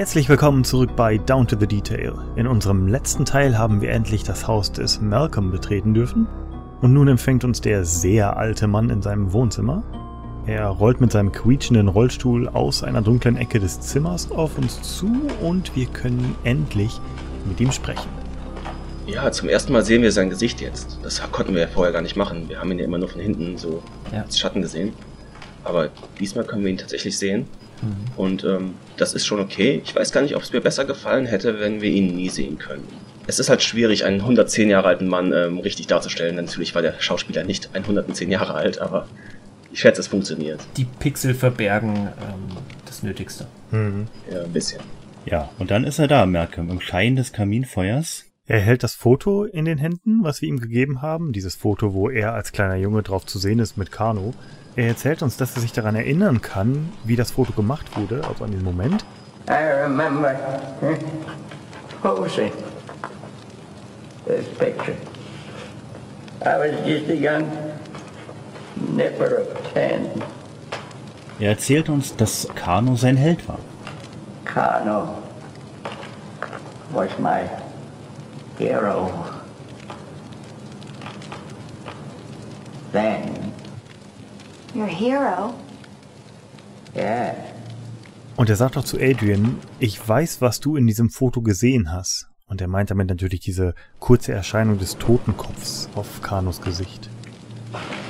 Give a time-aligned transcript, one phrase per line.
[0.00, 2.14] Herzlich willkommen zurück bei Down to the Detail.
[2.34, 6.26] In unserem letzten Teil haben wir endlich das Haus des Malcolm betreten dürfen.
[6.80, 9.82] Und nun empfängt uns der sehr alte Mann in seinem Wohnzimmer.
[10.46, 15.20] Er rollt mit seinem quietschenden Rollstuhl aus einer dunklen Ecke des Zimmers auf uns zu
[15.42, 16.98] und wir können endlich
[17.46, 18.08] mit ihm sprechen.
[19.06, 20.98] Ja, zum ersten Mal sehen wir sein Gesicht jetzt.
[21.02, 22.48] Das konnten wir ja vorher gar nicht machen.
[22.48, 24.22] Wir haben ihn ja immer nur von hinten so Ja.
[24.22, 24.94] als Schatten gesehen.
[25.62, 27.46] Aber diesmal können wir ihn tatsächlich sehen.
[28.16, 29.80] Und ähm, das ist schon okay.
[29.84, 32.58] Ich weiß gar nicht, ob es mir besser gefallen hätte, wenn wir ihn nie sehen
[32.58, 32.86] können.
[33.26, 36.36] Es ist halt schwierig, einen 110 Jahre alten Mann ähm, richtig darzustellen.
[36.36, 39.06] Natürlich war der Schauspieler nicht 110 Jahre alt, aber
[39.72, 40.60] ich schätze, es funktioniert.
[40.76, 42.56] Die Pixel verbergen ähm,
[42.86, 43.46] das Nötigste.
[44.32, 44.80] Ja, ein bisschen.
[45.26, 48.24] Ja, und dann ist er da, Malcolm, im Schein des Kaminfeuers.
[48.46, 51.32] Er hält das Foto in den Händen, was wir ihm gegeben haben.
[51.32, 54.34] Dieses Foto, wo er als kleiner Junge drauf zu sehen ist mit Kano.
[54.80, 58.44] Er erzählt uns, dass er sich daran erinnern kann, wie das Foto gemacht wurde, also
[58.44, 59.04] an den Moment.
[59.46, 60.34] I remember
[62.00, 62.50] posing
[64.26, 64.96] this picture.
[66.40, 67.46] I was just a young
[68.96, 70.06] nipper of ten.
[71.38, 73.58] Er erzählt uns, dass Kano sein Held war.
[74.46, 75.10] Kano
[76.94, 77.42] was my
[78.58, 79.10] hero.
[82.92, 83.52] Then,
[84.74, 85.54] Your hero?
[86.94, 87.34] yeah,
[88.36, 92.28] Und er sagt auch zu Adrian, ich weiß, was du in diesem Foto gesehen hast.
[92.46, 97.08] Und er meint damit natürlich diese kurze Erscheinung des Totenkopfs auf Kanos Gesicht.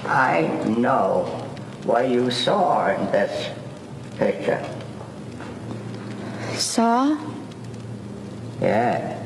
[0.07, 1.27] I know
[1.85, 3.51] what you saw in this
[4.19, 4.59] picture.
[6.57, 7.17] Saw?
[8.63, 9.17] Yeah.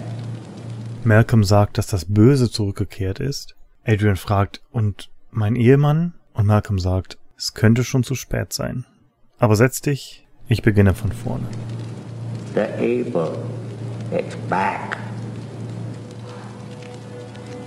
[1.05, 3.55] Malcolm sagt, dass das Böse zurückgekehrt ist.
[3.84, 6.15] Adrian fragt, und mein Ehemann?
[6.33, 8.87] Und Malcolm sagt, es könnte schon zu spät sein.
[9.38, 11.44] Aber setz dich, ich beginne von vorne.
[12.55, 13.37] The evil
[14.10, 14.97] is back.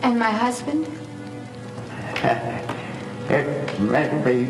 [0.02, 0.88] And my husband?
[3.30, 4.48] It may be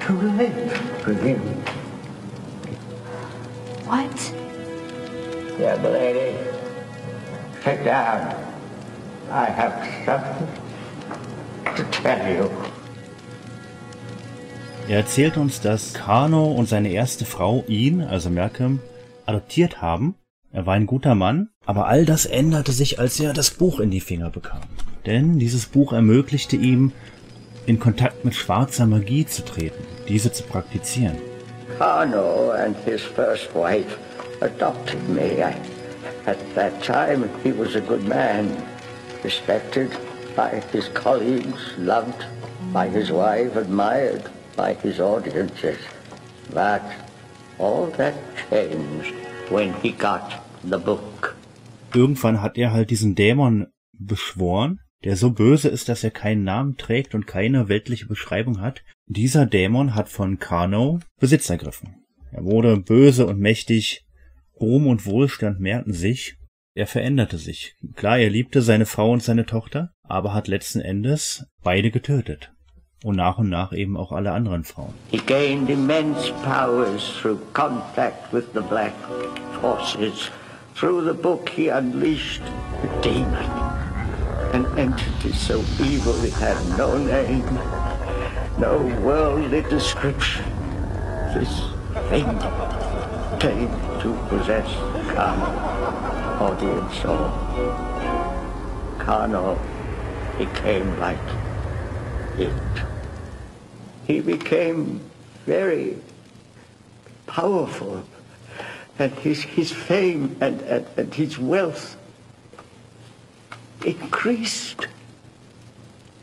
[0.00, 0.72] too late
[1.04, 1.40] for him.
[3.86, 4.32] What?
[5.56, 6.36] Young lady,
[7.62, 8.34] sit down.
[9.30, 10.48] I have something
[11.76, 12.71] to tell you.
[14.92, 18.78] Er erzählt uns, dass Kano und seine erste Frau ihn, also Malcolm,
[19.24, 20.16] adoptiert haben.
[20.50, 23.90] Er war ein guter Mann, aber all das änderte sich, als er das Buch in
[23.90, 24.60] die Finger bekam.
[25.06, 26.92] Denn dieses Buch ermöglichte ihm,
[27.64, 31.16] in Kontakt mit schwarzer Magie zu treten, diese zu praktizieren.
[31.78, 33.96] Carno and his first wife
[34.42, 35.42] adopted me.
[36.26, 38.50] At that time, he was a good man,
[39.24, 39.88] respected
[40.36, 42.26] by his colleagues, loved
[42.74, 45.76] by his wife, admired by his audiences.
[46.52, 46.82] But
[47.58, 48.14] all that
[48.50, 49.14] changed
[49.50, 51.36] when he got the book.
[51.94, 56.76] Irgendwann hat er halt diesen Dämon beschworen, der so böse ist, dass er keinen Namen
[56.76, 58.82] trägt und keine weltliche Beschreibung hat.
[59.06, 62.02] Dieser Dämon hat von Kano Besitz ergriffen.
[62.30, 64.06] Er wurde böse und mächtig,
[64.58, 66.36] Ruhm und Wohlstand mehrten sich,
[66.74, 67.76] er veränderte sich.
[67.94, 72.51] Klar, er liebte seine Frau und seine Tochter, aber hat letzten Endes beide getötet.
[73.04, 74.94] Und nach und nach eben auch alle anderen Frauen.
[75.10, 78.92] He gained immense powers through contact with the black
[79.60, 80.30] forces.
[80.76, 82.42] Through the book, he unleashed
[82.82, 83.44] a demon,
[84.52, 87.44] an entity so evil it had no name,
[88.58, 90.44] no worldly description.
[91.34, 91.50] This
[92.08, 92.26] thing
[93.40, 93.70] came
[94.00, 94.68] to possess
[95.14, 95.50] Kano,
[96.40, 97.30] audience saw.
[98.98, 99.58] Kano
[100.38, 101.18] became like
[102.38, 102.91] it.
[104.06, 105.00] He became
[105.46, 105.98] very
[107.26, 108.04] powerful,
[108.98, 111.96] and his, his fame and, and, and his wealth
[113.84, 114.86] increased.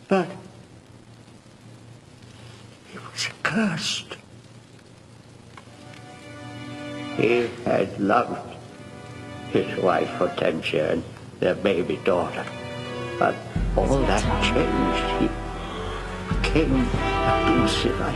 [0.07, 0.27] But
[2.91, 4.17] he was cursed.
[7.17, 8.55] He had loved
[9.51, 11.03] his wife Hortensia and
[11.39, 12.45] their baby daughter.
[13.17, 13.35] But
[13.75, 15.21] all that changed.
[15.21, 15.38] He
[16.53, 18.01] became abusive.
[18.01, 18.11] I,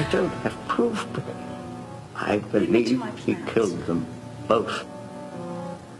[0.00, 1.24] I don't have proof, but
[2.14, 4.06] I believe he killed them
[4.48, 4.84] both.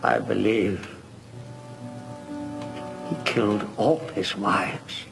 [0.02, 0.88] I believe
[3.08, 5.04] he killed all his wives.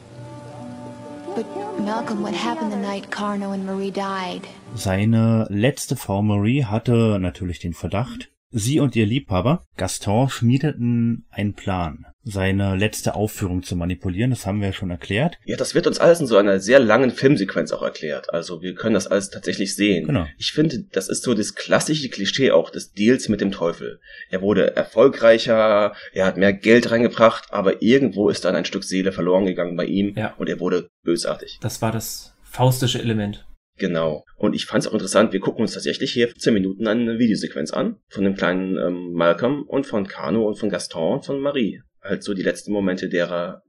[1.35, 1.45] But
[1.79, 4.47] Malcolm, what happened the night Carno and Marie died?
[4.75, 8.29] Seine letzte Frau Marie hatte natürlich den Verdacht.
[8.51, 12.05] Sie und ihr Liebhaber Gaston schmiedeten einen Plan.
[12.27, 14.31] Seine letzte Aufführung zu manipulieren.
[14.31, 15.37] Das haben wir ja schon erklärt.
[15.45, 18.33] Ja, das wird uns alles in so einer sehr langen Filmsequenz auch erklärt.
[18.33, 20.07] Also wir können das alles tatsächlich sehen.
[20.07, 20.25] Genau.
[20.37, 23.99] Ich finde, das ist so das klassische Klischee auch des Deals mit dem Teufel.
[24.31, 29.11] Er wurde erfolgreicher, er hat mehr Geld reingebracht, aber irgendwo ist dann ein Stück Seele
[29.11, 30.33] verloren gegangen bei ihm Ja.
[30.37, 31.59] und er wurde bösartig.
[31.61, 33.45] Das war das faustische Element.
[33.77, 34.23] Genau.
[34.37, 37.71] Und ich fand es auch interessant, wir gucken uns tatsächlich hier 15 Minuten eine Videosequenz
[37.71, 41.81] an von dem kleinen ähm, Malcolm und von Kano und von Gaston und von Marie.
[42.05, 43.63] Halt so die letzten Momente derer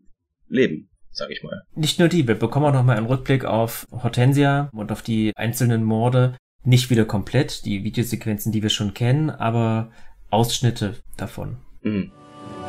[0.48, 1.62] Leben, sag ich mal.
[1.74, 5.82] Nicht nur die, wir bekommen auch nochmal einen Rückblick auf Hortensia und auf die einzelnen
[5.82, 6.36] Morde.
[6.62, 9.90] Nicht wieder komplett, die Videosequenzen, die wir schon kennen, aber
[10.30, 11.56] Ausschnitte davon.
[11.82, 12.12] Mhm.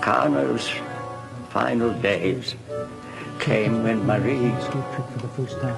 [0.02, 0.70] Carno's
[1.52, 2.56] final days
[3.40, 4.54] came when Marie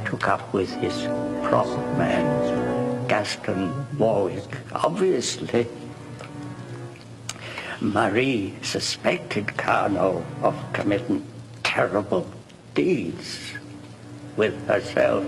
[0.05, 1.07] took up with his
[1.43, 4.57] prop man, Gaston Warwick.
[4.73, 5.65] Obviously,
[7.81, 11.25] Marie suspected Carnot of committing
[11.63, 12.29] terrible
[12.73, 13.53] deeds
[14.35, 15.23] with herself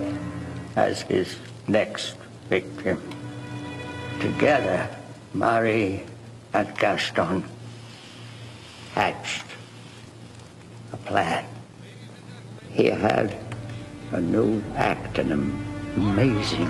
[0.76, 1.38] as his
[1.68, 2.18] next
[2.50, 3.02] victim.
[4.20, 4.90] Together,
[5.34, 6.04] Marie
[6.54, 7.46] and Gaston
[8.94, 9.46] hatched
[10.92, 11.46] a plan.
[12.74, 13.38] He had
[14.12, 15.66] a new act, an am-
[15.96, 16.70] amazing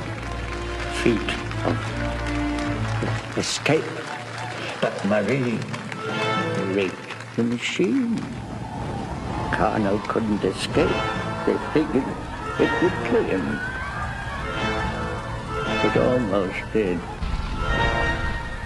[1.01, 1.33] feat
[1.65, 4.00] of escape.
[4.81, 5.59] But Marie
[6.73, 6.95] rigged
[7.35, 8.19] the machine.
[9.51, 10.89] Carno couldn't escape.
[11.45, 12.07] They figured
[12.59, 13.59] it would kill him.
[15.85, 16.97] It almost did.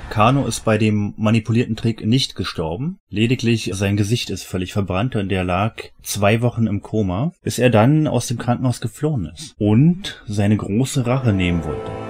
[0.10, 3.00] Kano ist bei dem manipulierten Trick nicht gestorben.
[3.10, 7.70] Lediglich sein Gesicht ist völlig verbrannt und er lag zwei Wochen im Koma, bis er
[7.70, 12.05] dann aus dem Krankenhaus geflohen ist und seine große Rache nehmen wollte.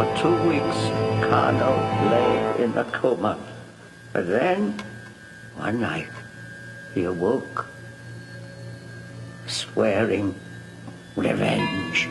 [0.00, 0.78] For two weeks,
[1.20, 1.76] Carno
[2.10, 3.36] lay in a coma.
[4.14, 4.72] But then,
[5.58, 6.08] one night,
[6.94, 7.66] he awoke,
[9.46, 10.34] swearing
[11.18, 12.08] revenge.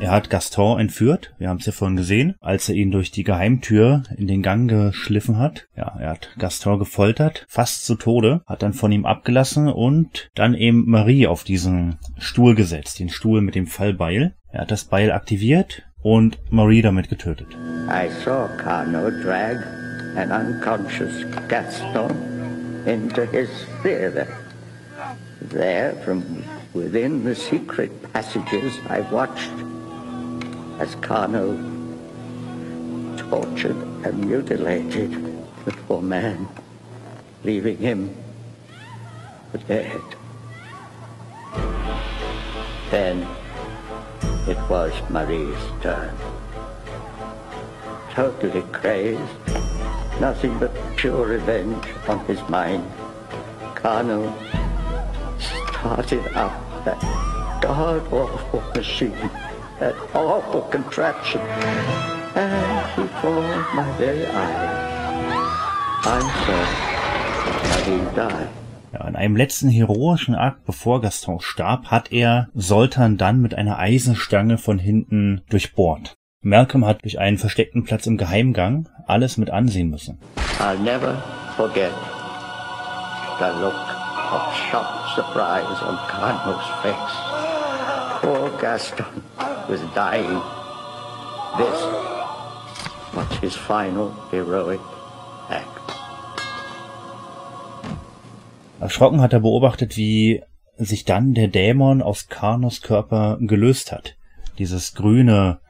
[0.00, 3.24] Er hat Gaston entführt, wir haben es ja vorhin gesehen, als er ihn durch die
[3.24, 5.66] Geheimtür in den Gang geschliffen hat.
[5.74, 10.52] Ja, er hat Gaston gefoltert, fast zu Tode, hat dann von ihm abgelassen und dann
[10.52, 14.34] eben Marie auf diesen Stuhl gesetzt, den Stuhl mit dem Fallbeil.
[14.52, 17.48] Er hat das Beil aktiviert und Marie damit getötet.
[17.88, 19.56] I saw Carno drag
[20.16, 23.48] an unconscious Gaston into his
[23.82, 24.26] theater.
[25.40, 29.52] There, from within the secret passages, I watched
[30.78, 31.56] as Carno
[33.16, 35.10] tortured and mutilated
[35.64, 36.48] the poor man,
[37.44, 38.14] leaving him
[39.66, 40.00] dead.
[42.90, 43.26] Then
[44.50, 46.14] it was Marie's turn
[48.10, 49.20] totally crazed,
[50.20, 52.84] nothing but pure revenge on his mind.
[53.74, 54.36] Carnal
[55.38, 57.00] started up that
[57.62, 59.30] god-awful machine,
[59.78, 61.40] that awful contraption,
[62.34, 64.90] and before my very eyes,
[66.04, 68.59] I saw Marie die.
[69.06, 74.58] In einem letzten heroischen Akt, bevor Gaston starb, hat er Soltan dann mit einer Eisenstange
[74.58, 76.14] von hinten durchbohrt.
[76.42, 80.18] Malcolm hat durch einen versteckten Platz im Geheimgang alles mit ansehen müssen.
[80.58, 81.22] I'll never
[81.56, 81.92] forget
[83.38, 83.74] the look
[84.32, 87.40] of shocked surprise on Carno's face.
[88.20, 89.22] Poor Gaston
[89.68, 90.40] was dying.
[91.58, 91.84] This
[93.12, 94.80] was his final heroic
[95.50, 95.99] act.
[98.80, 100.42] Erschrocken hat er beobachtet, wie
[100.76, 104.16] sich dann der Dämon aus Karnos Körper gelöst hat.
[104.58, 105.60] Dieses grüne,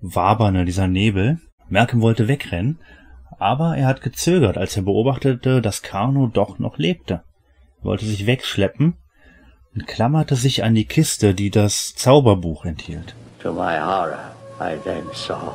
[0.00, 1.38] waberne, dieser Nebel.
[1.68, 2.78] Malcolm wollte wegrennen,
[3.38, 7.22] aber er hat gezögert, als er beobachtete, dass Karno doch noch lebte.
[7.80, 8.94] Er wollte sich wegschleppen
[9.74, 13.14] und klammerte sich an die Kiste, die das Zauberbuch enthielt.
[13.42, 15.54] To my horror, I then saw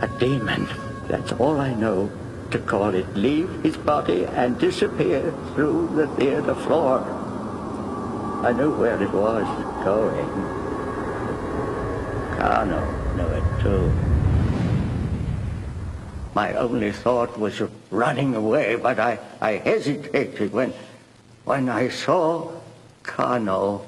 [0.00, 0.66] a demon.
[1.08, 2.08] That's all I know
[2.50, 7.00] to call it leave his body and disappear through the theater floor.
[8.44, 9.46] I knew where it was
[9.84, 10.28] going.
[12.38, 12.82] Carno
[13.16, 13.92] knew it too.
[16.34, 20.72] My only thought was of running away, but I, I hesitated when,
[21.44, 22.50] when I saw
[23.02, 23.86] Carno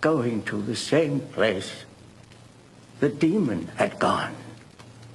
[0.00, 1.84] going to the same place
[3.00, 4.34] the demon had gone.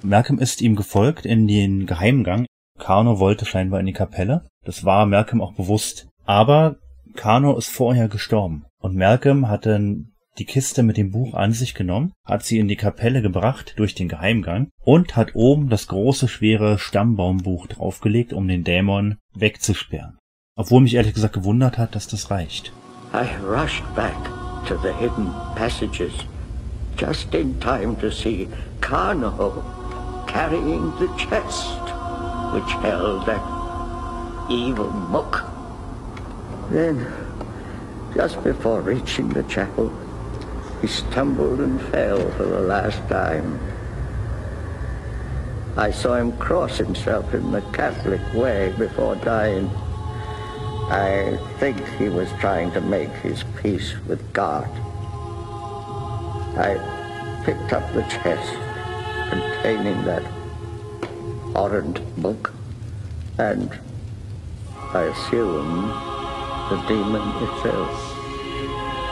[0.06, 2.46] Malcolm ist ihm gefolgt in den Geheimgang.
[2.78, 4.46] Kano wollte scheinbar in die Kapelle.
[4.64, 6.06] Das war Malcolm auch bewusst.
[6.24, 6.76] Aber
[7.14, 8.66] Kano ist vorher gestorben.
[8.80, 12.68] Und Malcolm hat dann die Kiste mit dem Buch an sich genommen, hat sie in
[12.68, 18.46] die Kapelle gebracht durch den Geheimgang und hat oben das große schwere Stammbaumbuch draufgelegt, um
[18.46, 20.18] den Dämon wegzusperren.
[20.56, 22.72] Obwohl mich ehrlich gesagt gewundert hat, dass das reicht.
[23.12, 24.14] I rushed back
[24.68, 26.12] to the hidden passages,
[26.98, 28.46] just in time to see
[28.80, 29.30] Carno
[30.26, 31.80] carrying the chest
[32.52, 33.42] which held that
[34.50, 35.44] evil book.
[36.70, 37.06] Then,
[38.14, 39.92] just before reaching the chapel,
[40.80, 43.58] he stumbled and fell for the last time.
[45.76, 49.68] I saw him cross himself in the Catholic way before dying.
[50.88, 54.68] I think he was trying to make his peace with God.
[56.56, 58.65] I picked up the chest
[59.30, 60.22] containing that
[61.54, 62.52] horrid book
[63.38, 63.78] and
[64.92, 65.88] I assume
[66.70, 68.16] the demon itself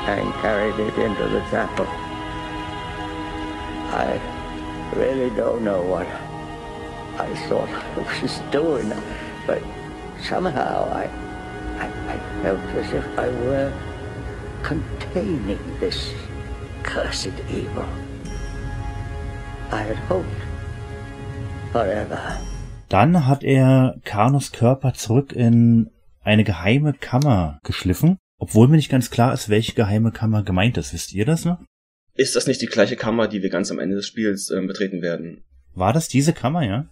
[0.06, 1.86] and carried it into the chapel.
[3.90, 4.20] I
[4.94, 6.06] really don't know what
[7.18, 8.92] I thought I was doing,
[9.46, 9.62] but
[10.22, 11.04] somehow I,
[11.78, 13.72] I, I felt as if I were
[14.62, 16.12] containing this
[16.82, 17.86] cursed evil.
[22.88, 25.90] Dann hat er Karnos Körper zurück in
[26.22, 30.92] eine geheime Kammer geschliffen, obwohl mir nicht ganz klar ist, welche geheime Kammer gemeint ist.
[30.92, 31.58] Wisst ihr das noch?
[32.14, 35.02] Ist das nicht die gleiche Kammer, die wir ganz am Ende des Spiels ähm, betreten
[35.02, 35.42] werden?
[35.74, 36.86] War das diese Kammer, ja?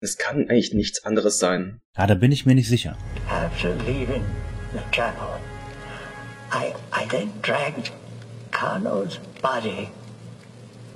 [0.00, 1.80] Es kann eigentlich nichts anderes sein.
[1.96, 2.96] Ja, da bin ich mir nicht sicher.
[3.28, 4.22] After leaving
[4.72, 5.40] the chapel,
[6.52, 7.90] I, I then dragged
[8.52, 9.88] Kano's body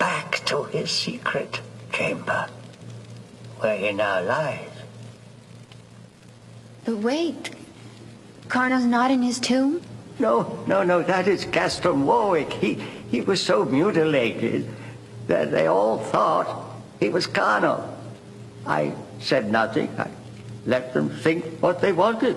[0.03, 1.61] back to his secret
[1.93, 2.49] chamber,
[3.61, 4.77] where he now lies.
[6.85, 7.51] But wait.
[8.49, 9.81] Carno's not in his tomb?
[10.19, 10.35] No,
[10.67, 12.53] no, no, that is Gaston Warwick.
[12.55, 12.73] He,
[13.13, 14.69] he was so mutilated
[15.29, 16.49] that they all thought
[16.99, 17.75] he was Kano.
[18.67, 19.89] I said nothing.
[19.97, 20.09] I
[20.67, 22.37] let them think what they wanted.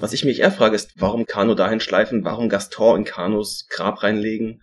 [0.00, 4.02] Was ich mich eher frage, ist, warum Kano dahin schleifen, warum Gaston in Kanos Grab
[4.02, 4.60] reinlegen?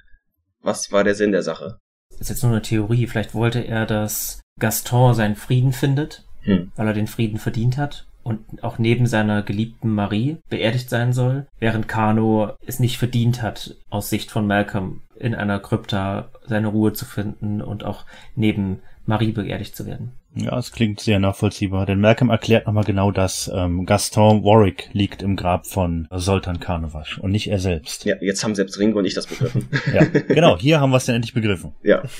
[0.64, 1.81] Was war der Sinn der Sache?
[2.22, 3.08] Das ist jetzt nur eine Theorie.
[3.08, 6.72] Vielleicht wollte er, dass Gaston seinen Frieden findet, Hm.
[6.76, 11.48] weil er den Frieden verdient hat und auch neben seiner geliebten Marie beerdigt sein soll,
[11.58, 16.94] während Kano es nicht verdient hat, aus Sicht von Malcolm in einer Krypta seine Ruhe
[16.94, 20.12] zu finden und auch neben Marie beerdigt zu werden.
[20.34, 23.52] Ja, es klingt sehr nachvollziehbar, denn Malcolm erklärt nochmal genau das.
[23.54, 28.06] Ähm, Gaston Warwick liegt im Grab von Sultan Karnevasch und nicht er selbst.
[28.06, 29.68] Ja, jetzt haben selbst Ringo und ich das begriffen.
[29.94, 31.74] Ja, genau, hier haben wir es dann endlich begriffen.
[31.84, 32.04] ja.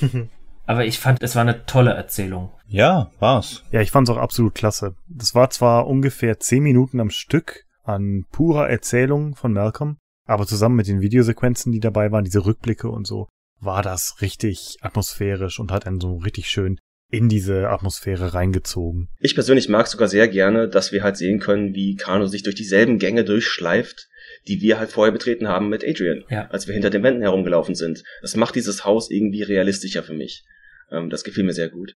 [0.64, 2.50] Aber ich fand, es war eine tolle Erzählung.
[2.68, 3.64] Ja, war's.
[3.72, 4.94] Ja, ich fand's auch absolut klasse.
[5.08, 10.76] Das war zwar ungefähr zehn Minuten am Stück an purer Erzählung von Malcolm, aber zusammen
[10.76, 13.28] mit den Videosequenzen, die dabei waren, diese Rückblicke und so,
[13.60, 16.78] war das richtig atmosphärisch und hat einen so richtig schön
[17.12, 19.08] in diese Atmosphäre reingezogen.
[19.20, 22.54] Ich persönlich mag sogar sehr gerne, dass wir halt sehen können, wie Kano sich durch
[22.56, 24.08] dieselben Gänge durchschleift,
[24.48, 26.48] die wir halt vorher betreten haben mit Adrian, Ja.
[26.50, 28.02] als wir hinter den Wänden herumgelaufen sind.
[28.22, 30.42] Das macht dieses Haus irgendwie realistischer für mich.
[30.90, 31.94] Ähm, das gefiel mir sehr gut.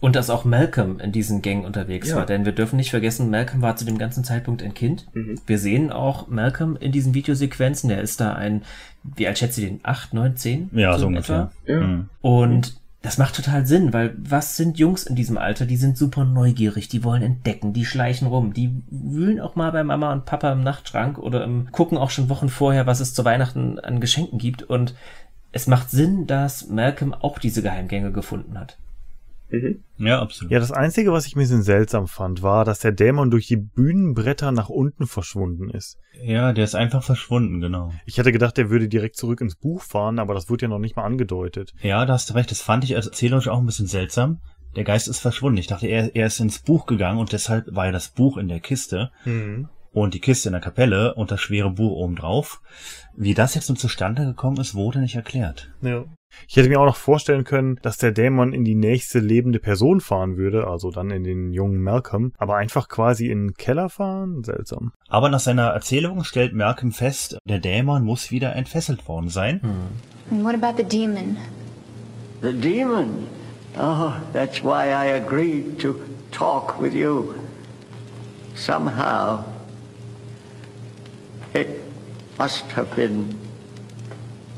[0.00, 2.16] Und dass auch Malcolm in diesen Gängen unterwegs Ja.
[2.16, 5.06] war, denn wir dürfen nicht vergessen, Malcolm war zu dem ganzen Zeitpunkt ein Kind.
[5.12, 5.38] Mhm.
[5.46, 7.90] Wir sehen auch Malcolm in diesen Videosequenzen.
[7.90, 8.62] Der ist da ein,
[9.02, 9.80] wie alt schätzt ihr den?
[9.82, 10.70] Acht, neun, zehn?
[10.72, 11.50] Ja, so in ungefähr.
[11.66, 11.80] Ja.
[11.80, 12.08] Mhm.
[12.20, 15.66] Und das macht total Sinn, weil was sind Jungs in diesem Alter?
[15.66, 19.84] Die sind super neugierig, die wollen entdecken, die schleichen rum, die wühlen auch mal bei
[19.84, 23.24] Mama und Papa im Nachtschrank oder im, gucken auch schon Wochen vorher, was es zu
[23.24, 24.64] Weihnachten an Geschenken gibt.
[24.64, 24.94] Und
[25.52, 28.76] es macht Sinn, dass Malcolm auch diese Geheimgänge gefunden hat.
[29.50, 29.82] Mhm.
[29.96, 30.52] Ja, absolut.
[30.52, 33.56] Ja, das Einzige, was ich ein bisschen seltsam fand, war, dass der Dämon durch die
[33.56, 35.98] Bühnenbretter nach unten verschwunden ist.
[36.22, 37.92] Ja, der ist einfach verschwunden, genau.
[38.04, 40.78] Ich hätte gedacht, der würde direkt zurück ins Buch fahren, aber das wird ja noch
[40.78, 41.72] nicht mal angedeutet.
[41.82, 42.50] Ja, da hast du recht.
[42.50, 44.40] Das fand ich als erzählerisch auch ein bisschen seltsam.
[44.76, 45.58] Der Geist ist verschwunden.
[45.58, 48.48] Ich dachte, er, er ist ins Buch gegangen und deshalb war ja das Buch in
[48.48, 49.10] der Kiste
[49.92, 52.60] und die Kiste in der Kapelle und das schwere Buch oben drauf.
[53.16, 55.72] Wie das jetzt nun zustande gekommen ist, wurde nicht erklärt.
[55.80, 56.04] Ja.
[56.46, 60.00] Ich hätte mir auch noch vorstellen können, dass der Dämon in die nächste lebende Person
[60.00, 64.44] fahren würde, also dann in den jungen Malcolm, aber einfach quasi in den Keller fahren?
[64.44, 64.92] Seltsam.
[65.08, 69.60] Aber nach seiner Erzählung stellt Malcolm fest, der Dämon muss wieder entfesselt worden sein.
[70.30, 71.36] And what about the demon?
[72.42, 73.26] The demon.
[73.78, 75.96] Oh, that's why I agreed to
[76.30, 77.34] talk with you.
[78.54, 79.44] Somehow,
[81.54, 81.68] it
[82.38, 83.34] must have been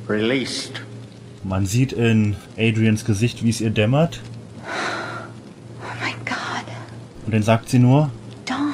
[0.09, 0.83] released.
[1.43, 4.21] Man sieht in Adrians Gesicht, wie es ihr dämmert.
[5.81, 6.65] Oh my god.
[7.27, 8.11] Und dann sagt sie nur,
[8.45, 8.73] Dawn.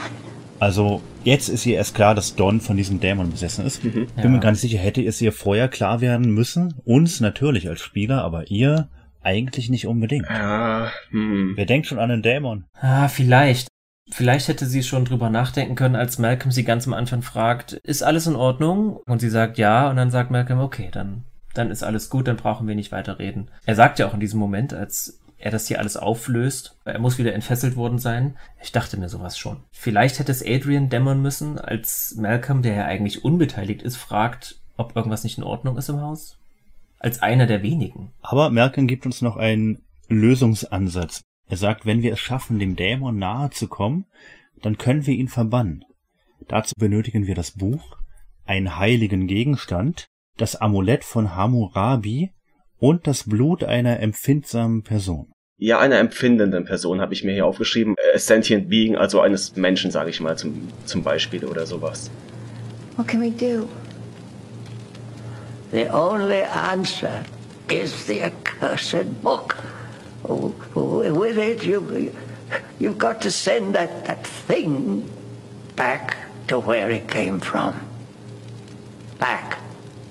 [0.58, 3.82] also jetzt ist ihr erst klar, dass Don von diesem Dämon besessen ist.
[3.82, 4.28] Bin Ja.
[4.28, 6.74] mir gar nicht sicher, hätte es ihr vorher klar werden müssen.
[6.84, 8.88] Uns natürlich als Spieler, aber ihr
[9.22, 10.26] eigentlich nicht unbedingt.
[10.28, 11.52] Ja, hm.
[11.56, 12.64] Wer denkt schon an einen Dämon?
[12.80, 13.68] Ah, vielleicht.
[14.08, 18.02] Vielleicht hätte sie schon drüber nachdenken können, als Malcolm sie ganz am Anfang fragt, ist
[18.04, 18.98] alles in Ordnung?
[19.06, 21.24] Und sie sagt ja, und dann sagt Malcolm, okay, dann,
[21.58, 23.48] dann ist alles gut, dann brauchen wir nicht weiter reden.
[23.64, 27.18] Er sagt ja auch in diesem Moment, als er das hier alles auflöst, er muss
[27.18, 28.36] wieder entfesselt worden sein.
[28.62, 29.58] Ich dachte mir sowas schon.
[29.70, 34.96] Vielleicht hätte es Adrian dämmern müssen, als Malcolm, der ja eigentlich unbeteiligt ist, fragt, ob
[34.96, 36.38] irgendwas nicht in Ordnung ist im Haus.
[36.98, 38.12] Als einer der wenigen.
[38.22, 41.20] Aber Malcolm gibt uns noch einen Lösungsansatz.
[41.48, 44.06] Er sagt, wenn wir es schaffen, dem Dämon nahe zu kommen,
[44.62, 45.84] dann können wir ihn verbannen.
[46.48, 47.98] Dazu benötigen wir das Buch,
[48.46, 52.32] einen heiligen Gegenstand, das Amulett von Hammurabi
[52.78, 55.32] und das Blut einer empfindsamen Person.
[55.58, 57.94] Ja, einer empfindenden Person habe ich mir hier aufgeschrieben.
[58.14, 62.10] A sentient being, also eines Menschen, sage ich mal, zum, zum Beispiel oder sowas.
[62.96, 63.66] What can we do?
[65.72, 67.24] The only answer
[67.70, 69.56] is the accursed book.
[70.24, 72.10] With it, you,
[72.78, 75.04] you've got to send that, that thing
[75.74, 76.16] back
[76.48, 77.74] to where it came from.
[79.18, 79.58] Back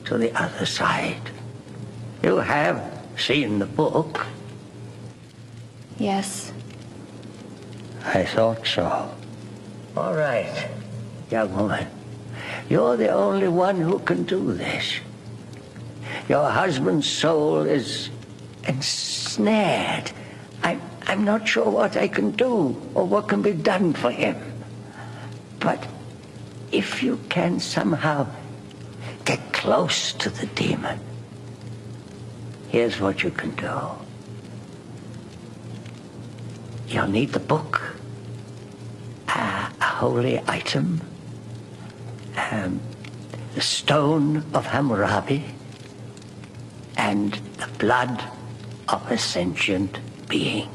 [0.06, 1.22] to the other side.
[2.24, 2.82] You have
[3.18, 4.26] seen the book.
[5.98, 6.52] Yes.
[8.04, 9.12] I thought so.
[9.98, 10.70] All right,
[11.32, 11.88] young woman.
[12.70, 15.00] You're the only one who can do this.
[16.28, 18.10] Your husband's soul is
[18.68, 20.12] ensnared.
[20.64, 24.36] I, I'm not sure what I can do or what can be done for him.
[25.60, 25.86] But
[26.72, 28.28] if you can somehow
[29.26, 31.00] get close to the demon,
[32.70, 33.80] here's what you can do.
[36.88, 37.82] You'll need the book,
[39.28, 41.02] uh, a holy item,
[42.52, 42.80] um,
[43.56, 45.44] the stone of Hammurabi,
[46.96, 48.24] and the blood
[48.88, 50.75] of a sentient being.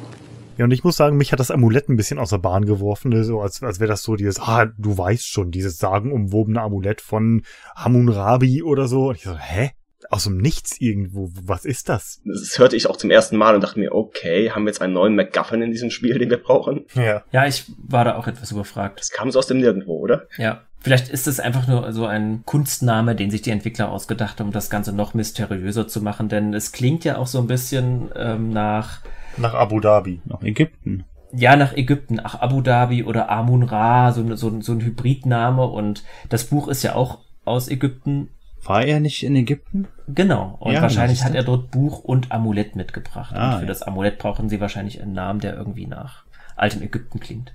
[0.61, 3.09] Ja, und ich muss sagen, mich hat das Amulett ein bisschen aus der Bahn geworfen,
[3.09, 3.25] ne?
[3.25, 7.45] so als, als wäre das so dieses, ah, du weißt schon, dieses sagenumwobene Amulett von
[7.77, 9.09] Hammurabi oder so.
[9.09, 9.71] Und ich so, hä?
[10.11, 12.21] Aus dem Nichts irgendwo, was ist das?
[12.27, 14.93] Das hörte ich auch zum ersten Mal und dachte mir, okay, haben wir jetzt einen
[14.93, 16.85] neuen MacGuffin in diesem Spiel, den wir brauchen?
[16.95, 17.25] Ja.
[17.33, 19.01] Ja, ich war da auch etwas überfragt.
[19.01, 20.27] Das kam so aus dem Nirgendwo, oder?
[20.37, 20.61] Ja.
[20.79, 24.53] Vielleicht ist es einfach nur so ein Kunstname, den sich die Entwickler ausgedacht haben, um
[24.53, 28.51] das Ganze noch mysteriöser zu machen, denn es klingt ja auch so ein bisschen ähm,
[28.51, 29.01] nach
[29.37, 30.21] Nach Abu Dhabi.
[30.25, 31.05] Nach Ägypten.
[31.33, 36.03] ja, nach Ägypten, ach, Abu Dhabi oder Amun Ra, so, so, so ein Hybridname und
[36.29, 38.31] das Buch ist ja auch aus Ägypten.
[38.65, 39.89] War er nicht in Ägypten?
[40.09, 40.57] Genau.
[40.61, 43.35] Und Ja, wahrscheinlich hat er dort Buch und Amulett mitgebracht.
[43.35, 43.69] Ah, und für ja.
[43.69, 46.25] das Amulett brauchen sie wahrscheinlich einen Namen, der irgendwie nach
[46.57, 47.55] altem Ägypten klingt.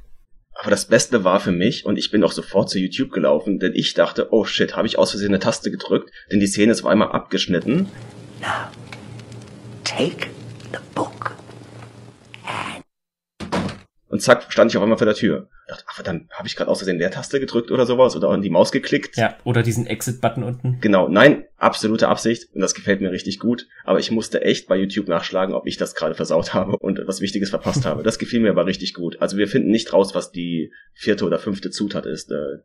[0.57, 3.73] Aber das Beste war für mich, und ich bin auch sofort zu YouTube gelaufen, denn
[3.75, 6.81] ich dachte, oh shit, habe ich aus Versehen eine Taste gedrückt, denn die Szene ist
[6.83, 7.89] auf einmal abgeschnitten.
[8.41, 8.69] Now,
[9.83, 10.27] take
[10.71, 11.34] the book.
[14.07, 15.49] Und zack, stand ich auf einmal vor der Tür.
[15.65, 18.43] Ich dachte, ach verdammt, habe ich gerade aus Versehen Leertaste gedrückt oder sowas oder an
[18.43, 19.17] die Maus geklickt?
[19.17, 20.79] Ja, oder diesen Exit-Button unten.
[20.79, 23.67] Genau, nein, absolute Absicht und das gefällt mir richtig gut.
[23.83, 27.19] Aber ich musste echt bei YouTube nachschlagen, ob ich das gerade versaut habe und was
[27.19, 28.03] Wichtiges verpasst habe.
[28.03, 29.19] Das gefiel mir aber richtig gut.
[29.21, 32.59] Also wir finden nicht raus, was die vierte oder fünfte Zutat ist, äh,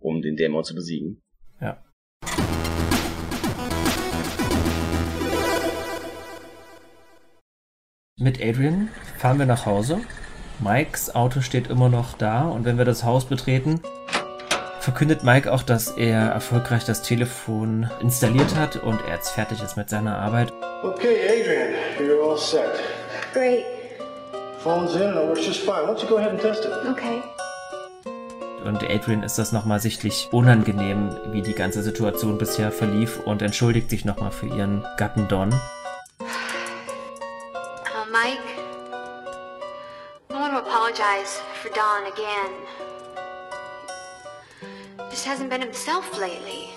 [0.00, 1.22] um den Dämon zu besiegen.
[1.60, 1.84] Ja.
[8.18, 10.00] Mit Adrian fahren wir nach Hause.
[10.60, 13.80] Mikes Auto steht immer noch da und wenn wir das Haus betreten,
[14.80, 19.76] verkündet Mike auch, dass er erfolgreich das Telefon installiert hat und er jetzt fertig ist
[19.76, 20.52] mit seiner Arbeit.
[20.82, 22.80] Okay, Adrian, you're all set.
[23.32, 23.64] Great.
[24.62, 25.86] Phone's in and it works just fine.
[25.86, 26.72] Why don't you go ahead and test it?
[26.90, 27.22] Okay.
[28.64, 33.88] Und Adrian ist das nochmal sichtlich unangenehm, wie die ganze Situation bisher verlief und entschuldigt
[33.88, 35.48] sich nochmal für ihren Gatten Don.
[36.20, 36.26] Uh,
[38.12, 38.59] Mike, want to
[40.90, 42.50] apologize for Don again.
[45.10, 46.70] Just hasn't been himself lately.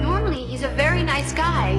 [0.00, 1.78] Normally, he's a very nice guy.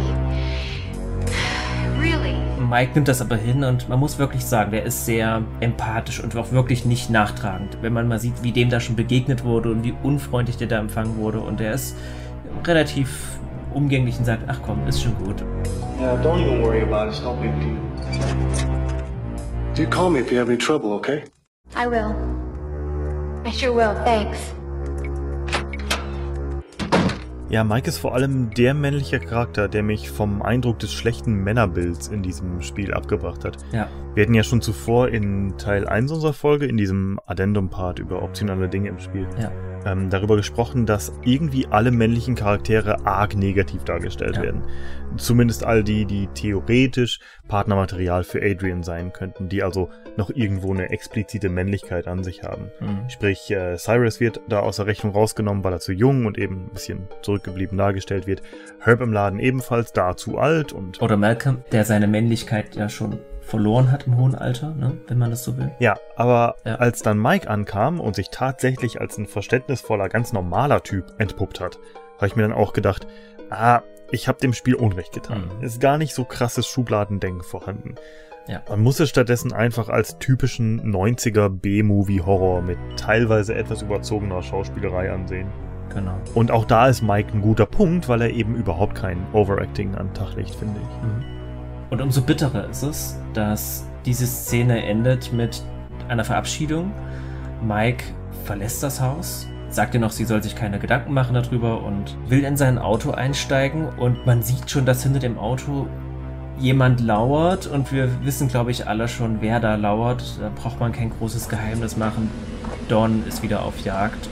[1.99, 2.35] Really.
[2.59, 6.35] Mike nimmt das aber hin und man muss wirklich sagen, der ist sehr empathisch und
[6.35, 7.77] auch wirklich nicht nachtragend.
[7.81, 10.79] Wenn man mal sieht, wie dem da schon begegnet wurde und wie unfreundlich der da
[10.79, 11.95] empfangen wurde und der ist
[12.65, 13.37] relativ
[13.73, 15.45] umgänglich und sagt, ach komm, ist schon gut.
[15.97, 17.13] Yeah, don't even worry about it.
[17.13, 18.82] It's no big deal.
[19.75, 21.23] Do call me if you have any trouble, okay?
[21.75, 22.13] I will.
[23.43, 24.53] I sure will, thanks.
[27.49, 32.07] Ja, Mike ist vor allem der männliche Charakter, der mich vom Eindruck des schlechten Männerbilds
[32.07, 33.57] in diesem Spiel abgebracht hat.
[33.71, 33.87] Ja.
[34.15, 38.69] Wir hatten ja schon zuvor in Teil 1 unserer Folge, in diesem Addendum-Part über optionale
[38.69, 39.51] Dinge im Spiel, Ja.
[39.85, 44.43] Ähm, darüber gesprochen, dass irgendwie alle männlichen Charaktere arg negativ dargestellt Ja.
[44.43, 44.63] werden.
[45.17, 50.89] Zumindest all die, die theoretisch Partnermaterial für Adrian sein könnten, die also noch irgendwo eine
[50.89, 52.71] explizite Männlichkeit an sich haben.
[52.79, 53.09] Mhm.
[53.09, 56.65] Sprich, äh, Cyrus wird da aus der Rechnung rausgenommen, weil er zu jung und eben
[56.65, 58.41] ein bisschen zurückgeblieben dargestellt wird.
[58.79, 63.19] Herb im Laden ebenfalls da zu alt und Oder Malcolm, der seine Männlichkeit ja schon
[63.53, 64.97] verloren hat im hohen Alter, ne?
[65.07, 65.69] wenn man das so will.
[65.77, 66.77] Ja, aber Ja.
[66.77, 71.77] als dann Mike ankam und sich tatsächlich als ein verständnisvoller, ganz normaler Typ entpuppt hat,
[72.17, 73.05] habe ich mir dann auch gedacht,
[73.51, 75.51] ah, ich habe dem Spiel Unrecht getan.
[75.59, 75.63] Mhm.
[75.63, 77.93] Ist gar nicht so krasses Schubladendenken vorhanden.
[78.47, 78.63] Ja.
[78.69, 85.47] Man muss es stattdessen einfach als typischen 90er B-Movie-Horror mit teilweise etwas überzogener Schauspielerei ansehen.
[85.93, 86.15] Genau.
[86.33, 90.11] Und auch da ist Mike ein guter Punkt, weil er eben überhaupt kein Overacting an
[90.15, 91.03] Tag legt, finde ich.
[91.03, 91.32] Mhm.
[91.93, 95.61] Und umso bitterer ist es, dass diese Szene endet mit
[96.07, 96.91] einer Verabschiedung.
[97.63, 98.05] Mike
[98.45, 102.45] verlässt das Haus, sagt ihr noch, sie soll sich keine Gedanken machen darüber und will
[102.45, 105.85] in sein Auto einsteigen und man sieht schon, dass hinter dem Auto
[106.57, 110.23] jemand lauert und wir wissen, glaube ich, alle schon, wer da lauert.
[110.41, 112.31] Da braucht man kein großes Geheimnis machen.
[112.89, 114.29] Don ist wieder auf Jagd.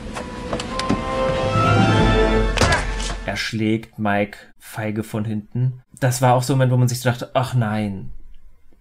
[3.26, 5.82] Er schlägt Mike feige von hinten.
[6.00, 8.10] Das war auch so ein Moment, wo man sich dachte, ach nein,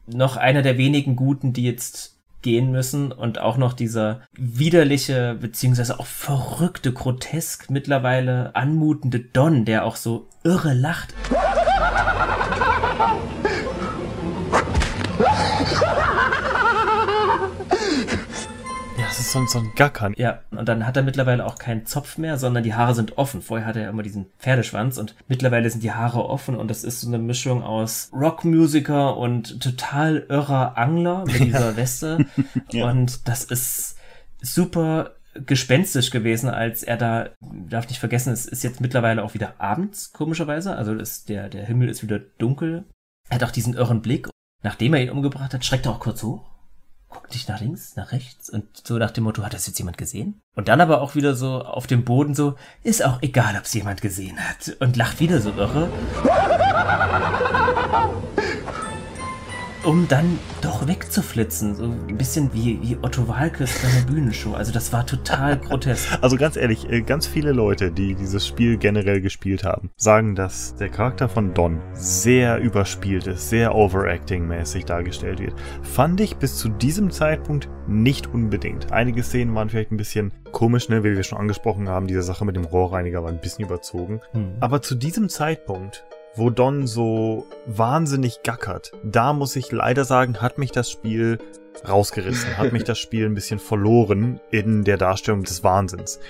[0.06, 6.00] noch einer der wenigen Guten, die jetzt gehen müssen und auch noch dieser widerliche, beziehungsweise
[6.00, 11.14] auch verrückte, grotesk mittlerweile anmutende Don, der auch so irre lacht.
[19.30, 20.14] Ist so, ein- so ein Gackern.
[20.16, 23.42] Ja, und dann hat er mittlerweile auch keinen Zopf mehr, sondern die Haare sind offen.
[23.42, 27.00] Vorher hatte er immer diesen Pferdeschwanz und mittlerweile sind die Haare offen und das ist
[27.00, 32.26] so eine Mischung aus Rockmusiker und total irrer Angler mit dieser Weste.
[32.72, 32.90] Ja.
[32.90, 33.96] Und das ist
[34.40, 35.12] super
[35.46, 40.12] gespenstisch gewesen, als er da, darf nicht vergessen, es ist jetzt mittlerweile auch wieder abends,
[40.12, 40.74] komischerweise.
[40.74, 42.84] Also ist der, der Himmel ist wieder dunkel.
[43.28, 44.28] Er hat auch diesen irren Blick.
[44.62, 46.49] Nachdem er ihn umgebracht hat, schreckt er auch kurz hoch
[47.10, 49.98] guckt nicht nach links, nach rechts und so nach dem Motto, hat das jetzt jemand
[49.98, 50.40] gesehen?
[50.54, 53.74] Und dann aber auch wieder so auf dem Boden so, ist auch egal, ob es
[53.74, 55.90] jemand gesehen hat und lacht wieder so irre.
[59.82, 64.52] Um dann doch wegzuflitzen, so ein bisschen wie, wie Otto Walkes bei einer Bühnenshow.
[64.52, 66.18] Also das war total grotesk.
[66.20, 70.74] Also ganz ehrlich, äh, ganz viele Leute, die dieses Spiel generell gespielt haben, sagen, dass
[70.74, 75.54] der Charakter von Don sehr überspielt ist, sehr overacting-mäßig dargestellt wird.
[75.82, 78.92] Fand ich bis zu diesem Zeitpunkt nicht unbedingt.
[78.92, 82.06] Einige Szenen waren vielleicht ein bisschen komisch, ne, wie wir schon angesprochen haben.
[82.06, 84.20] Diese Sache mit dem Rohrreiniger war ein bisschen überzogen.
[84.32, 84.56] Hm.
[84.60, 90.58] Aber zu diesem Zeitpunkt, wo Don so wahnsinnig gackert, da muss ich leider sagen, hat
[90.58, 91.38] mich das Spiel
[91.88, 96.20] rausgerissen, hat mich das Spiel ein bisschen verloren in der Darstellung des Wahnsinns.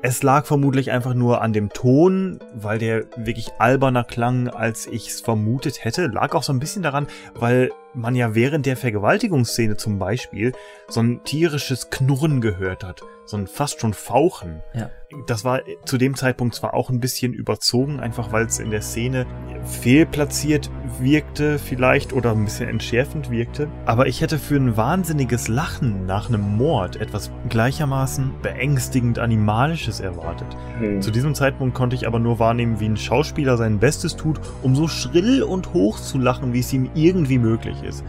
[0.00, 5.20] Es lag vermutlich einfach nur an dem Ton, weil der wirklich alberner klang, als ich's
[5.20, 6.06] vermutet hätte.
[6.06, 10.52] Lag auch so ein bisschen daran, weil man ja während der Vergewaltigungsszene zum Beispiel
[10.88, 13.02] so ein tierisches Knurren gehört hat.
[13.24, 14.62] So ein fast schon Fauchen.
[14.72, 14.90] Ja.
[15.26, 18.82] Das war zu dem Zeitpunkt zwar auch ein bisschen überzogen, einfach weil es in der
[18.82, 19.26] Szene
[19.64, 23.68] fehlplatziert wirkte vielleicht oder ein bisschen entschärfend wirkte.
[23.84, 30.48] Aber ich hätte für ein wahnsinniges Lachen nach einem Mord etwas gleichermaßen beängstigend Animalisches erwartet.
[30.78, 31.02] Hm.
[31.02, 34.74] Zu diesem Zeitpunkt konnte ich aber nur wahrnehmen, wie ein Schauspieler sein Bestes tut, um
[34.74, 38.04] so schrill und hoch zu lachen, wie es ihm irgendwie möglich ist.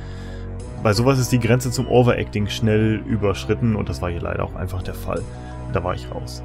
[0.84, 4.56] Bei sowas ist die Grenze zum Overacting schnell überschritten und das war hier leider auch
[4.56, 5.22] einfach der Fall.
[5.74, 6.42] Da war ich raus.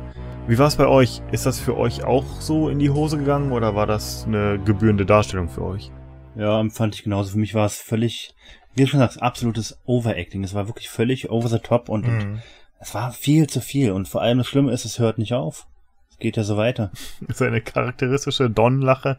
[0.46, 1.22] Wie war es bei euch?
[1.32, 5.06] Ist das für euch auch so in die Hose gegangen oder war das eine gebührende
[5.06, 5.90] Darstellung für euch?
[6.34, 7.30] Ja, empfand ich genauso.
[7.32, 8.34] Für mich war es völlig,
[8.74, 10.42] wie du schon sagst, absolutes Overacting.
[10.44, 12.18] Es war wirklich völlig over the top und, Mhm.
[12.18, 12.42] und
[12.80, 13.92] es war viel zu viel.
[13.92, 15.66] Und vor allem das Schlimme ist, es hört nicht auf.
[16.14, 16.92] Es geht ja so weiter.
[17.28, 19.18] Seine charakteristische Don-Lache,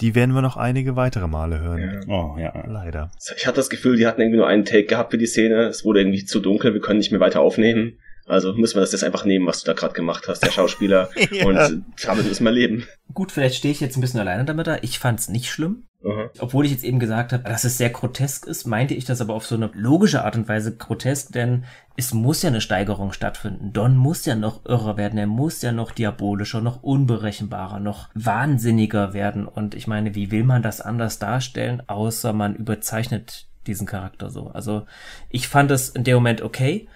[0.00, 2.04] die werden wir noch einige weitere Male hören.
[2.06, 2.14] Ja.
[2.14, 2.64] Oh, ja.
[2.68, 3.10] Leider.
[3.36, 5.66] Ich hatte das Gefühl, die hatten irgendwie nur einen Take gehabt für die Szene.
[5.66, 7.98] Es wurde irgendwie zu dunkel, wir können nicht mehr weiter aufnehmen.
[8.28, 11.10] Also müssen wir das jetzt einfach nehmen, was du da gerade gemacht hast, der Schauspieler.
[11.30, 11.46] Ja.
[11.46, 12.86] Und damit müssen wir leben.
[13.12, 14.78] Gut, vielleicht stehe ich jetzt ein bisschen alleine damit da.
[14.80, 15.84] Ich fand's nicht schlimm.
[16.04, 16.30] Aha.
[16.38, 19.34] Obwohl ich jetzt eben gesagt habe, dass es sehr grotesk ist, meinte ich das aber
[19.34, 21.64] auf so eine logische Art und Weise grotesk, denn
[21.96, 23.72] es muss ja eine Steigerung stattfinden.
[23.72, 29.12] Don muss ja noch irrer werden, er muss ja noch diabolischer, noch unberechenbarer, noch wahnsinniger
[29.12, 29.46] werden.
[29.46, 34.48] Und ich meine, wie will man das anders darstellen, außer man überzeichnet diesen Charakter so.
[34.48, 34.86] Also
[35.28, 36.88] ich fand es in dem Moment okay.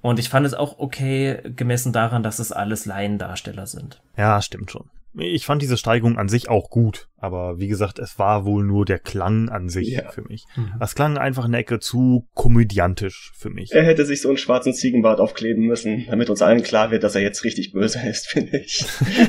[0.00, 4.00] Und ich fand es auch okay, gemessen daran, dass es alles Laiendarsteller sind.
[4.16, 4.88] Ja, stimmt schon.
[5.20, 8.84] Ich fand diese Steigung an sich auch gut, aber wie gesagt, es war wohl nur
[8.84, 10.10] der Klang an sich Ja.
[10.10, 10.44] für mich.
[10.54, 10.74] Mhm.
[10.78, 13.72] Das klang einfach eine Ecke zu komödiantisch für mich.
[13.72, 17.16] Er hätte sich so einen schwarzen Ziegenbart aufkleben müssen, damit uns allen klar wird, dass
[17.16, 18.84] er jetzt richtig böse ist, finde ich.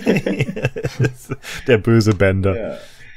[1.68, 2.60] der böse Bender.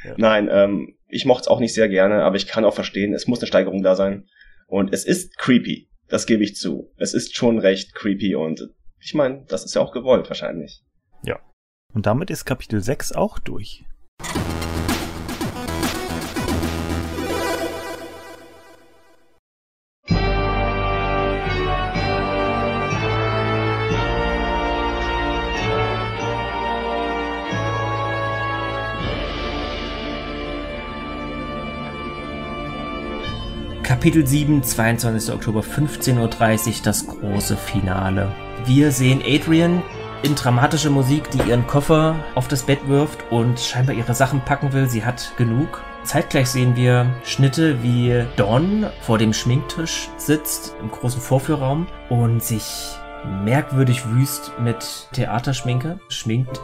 [0.05, 0.15] Ja.
[0.17, 3.27] Nein, ähm, ich mochte es auch nicht sehr gerne, aber ich kann auch verstehen, es
[3.27, 4.25] muss eine Steigerung da sein.
[4.67, 6.93] Und es ist creepy, das gebe ich zu.
[6.99, 8.69] Es ist schon recht creepy und
[9.01, 10.85] ich meine, das ist ja auch gewollt wahrscheinlich.
[11.95, 13.87] Und damit ist Kapitel 6 auch durch.
[34.03, 35.33] Kapitel 7, 22.
[35.33, 38.35] Oktober, 15.30 Uhr, das große Finale.
[38.67, 39.81] Wir sehen Adrian
[40.25, 44.73] in dramatischer Musik, die ihren Koffer auf das Bett wirft und scheinbar ihre Sachen packen
[44.73, 44.89] will.
[44.89, 45.85] Sie hat genug.
[46.03, 52.97] Zeitgleich sehen wir Schnitte, wie Don vor dem Schminktisch sitzt im großen Vorführraum und sich
[53.45, 56.61] merkwürdig wüst mit Theaterschminke schminkt.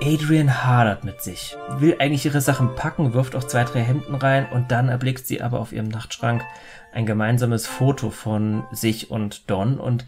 [0.00, 4.46] Adrian hadert mit sich, will eigentlich ihre Sachen packen, wirft auch zwei, drei Hemden rein
[4.50, 6.44] und dann erblickt sie aber auf ihrem Nachtschrank
[6.92, 10.06] ein gemeinsames Foto von sich und Don und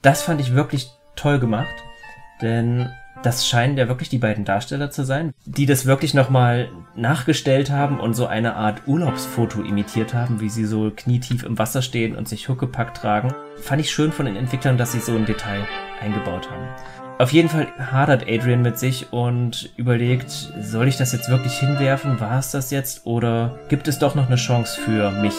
[0.00, 1.74] das fand ich wirklich toll gemacht,
[2.40, 2.88] denn
[3.22, 8.00] das scheinen ja wirklich die beiden Darsteller zu sein, die das wirklich nochmal nachgestellt haben
[8.00, 12.26] und so eine Art Urlaubsfoto imitiert haben, wie sie so knietief im Wasser stehen und
[12.26, 13.34] sich Huckepack tragen.
[13.60, 15.66] Fand ich schön von den Entwicklern, dass sie so ein Detail
[16.00, 16.66] eingebaut haben.
[17.20, 22.18] Auf jeden Fall hadert Adrian mit sich und überlegt, soll ich das jetzt wirklich hinwerfen?
[22.18, 23.04] War es das jetzt?
[23.04, 25.34] Oder gibt es doch noch eine Chance für mich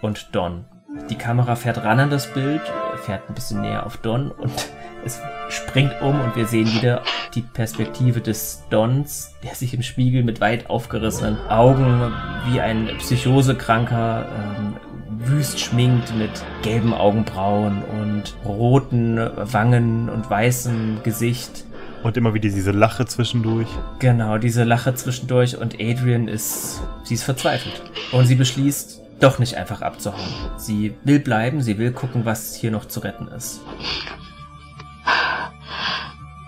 [0.00, 0.64] und Don?
[1.10, 2.62] Die Kamera fährt ran an das Bild,
[3.04, 4.50] fährt ein bisschen näher auf Don und
[5.04, 7.02] es springt um und wir sehen wieder
[7.36, 12.12] die Perspektive des Dons, der sich im Spiegel mit weit aufgerissenen Augen
[12.48, 14.76] wie ein Psychosekranker ähm,
[15.18, 16.30] wüst schminkt mit
[16.62, 21.64] gelben Augenbrauen und roten Wangen und weißem Gesicht.
[22.02, 23.68] Und immer wieder diese Lache zwischendurch.
[24.00, 27.80] Genau, diese Lache zwischendurch und Adrian ist, sie ist verzweifelt.
[28.10, 30.50] Und sie beschließt, doch nicht einfach abzuhauen.
[30.56, 33.60] Sie will bleiben, sie will gucken, was hier noch zu retten ist.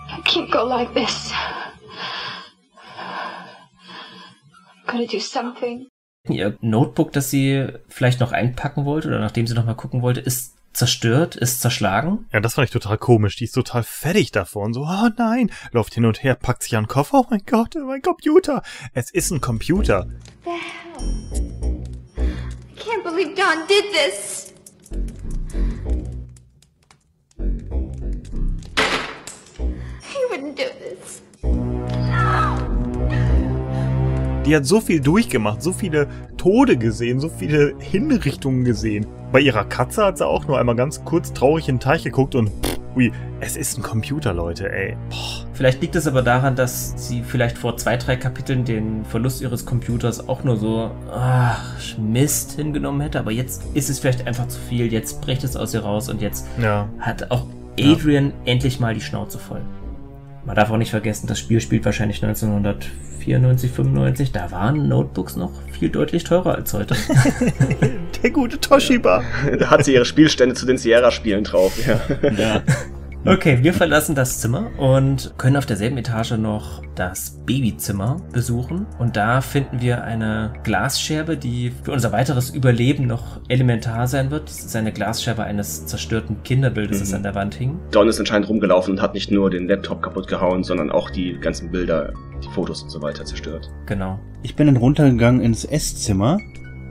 [0.09, 1.31] I can't go like this.
[4.87, 5.87] Gotta do something.
[6.27, 10.21] Ihr Notebook, das sie vielleicht noch einpacken wollte oder nachdem sie noch mal gucken wollte,
[10.21, 12.25] ist zerstört, ist zerschlagen.
[12.33, 13.35] Ja, das fand ich total komisch.
[13.35, 14.73] Die ist total fertig davon.
[14.73, 17.19] So, oh nein, läuft hin und her, packt sich an den Koffer.
[17.19, 18.61] Oh mein Gott, mein Computer.
[18.93, 20.07] Es ist ein Computer.
[20.43, 21.83] The hell?
[22.17, 24.53] I can't believe Don did this.
[30.01, 31.24] He wouldn't do this.
[34.45, 39.07] Die hat so viel durchgemacht, so viele Tode gesehen, so viele Hinrichtungen gesehen.
[39.31, 42.35] Bei ihrer Katze hat sie auch nur einmal ganz kurz traurig in den Teich geguckt
[42.35, 44.95] und pff, ui, es ist ein Computer, Leute, ey.
[45.09, 45.45] Boah.
[45.53, 49.65] Vielleicht liegt es aber daran, dass sie vielleicht vor zwei, drei Kapiteln den Verlust ihres
[49.65, 53.19] Computers auch nur so, ach, Mist hingenommen hätte.
[53.19, 54.93] Aber jetzt ist es vielleicht einfach zu viel.
[54.93, 56.87] Jetzt bricht es aus ihr raus und jetzt Ja.
[56.99, 57.47] hat auch
[57.79, 59.61] Adrian endlich mal die Schnauze voll.
[60.45, 64.31] Man darf auch nicht vergessen, das Spiel spielt wahrscheinlich 1994, 95.
[64.31, 66.95] Da waren Notebooks noch viel deutlich teurer als heute.
[68.23, 69.23] Der gute Toshiba.
[69.59, 71.99] Da hat sie ihre Spielstände zu den Sierra-Spielen drauf, ja.
[72.37, 72.61] Ja.
[73.27, 78.85] Okay, wir verlassen das Zimmer und können auf derselben Etage noch das Babyzimmer besuchen.
[78.99, 84.47] Und da finden wir eine Glasscherbe, die für unser weiteres Überleben noch elementar sein wird.
[84.47, 87.15] Das ist eine Glasscherbe eines zerstörten Kinderbildes, das Mhm.
[87.15, 87.79] an der Wand hing.
[87.91, 91.33] Don ist anscheinend rumgelaufen und hat nicht nur den Laptop kaputt gehauen, sondern auch die
[91.39, 93.69] ganzen Bilder, die Fotos und so weiter zerstört.
[93.87, 94.19] Genau.
[94.43, 96.37] Ich bin dann runtergegangen ins Esszimmer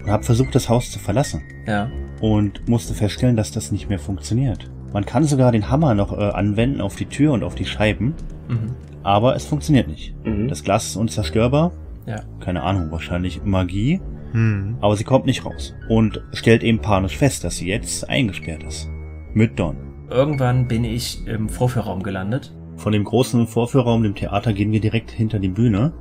[0.02, 1.42] und habe versucht, das Haus zu verlassen.
[1.66, 1.88] Ja.
[2.20, 4.68] Und musste feststellen, dass das nicht mehr funktioniert.
[4.94, 8.14] Man kann sogar den Hammer noch äh, anwenden auf die Tür und auf die Scheiben,
[8.48, 8.70] Mhm.
[9.02, 10.14] aber es funktioniert nicht.
[10.24, 10.48] Mhm.
[10.48, 11.72] Das Glas ist unzerstörbar.
[12.07, 12.22] Ja.
[12.40, 14.00] Keine Ahnung, wahrscheinlich Magie.
[14.33, 14.76] Hm.
[14.80, 15.74] Aber sie kommt nicht raus.
[15.88, 18.90] Und stellt eben panisch fest, dass sie jetzt eingesperrt ist.
[19.33, 19.76] Mit Don.
[20.11, 22.52] Irgendwann bin ich im Vorführraum gelandet.
[22.76, 25.92] Von dem großen Vorführraum, dem Theater, gehen wir direkt hinter die Bühne.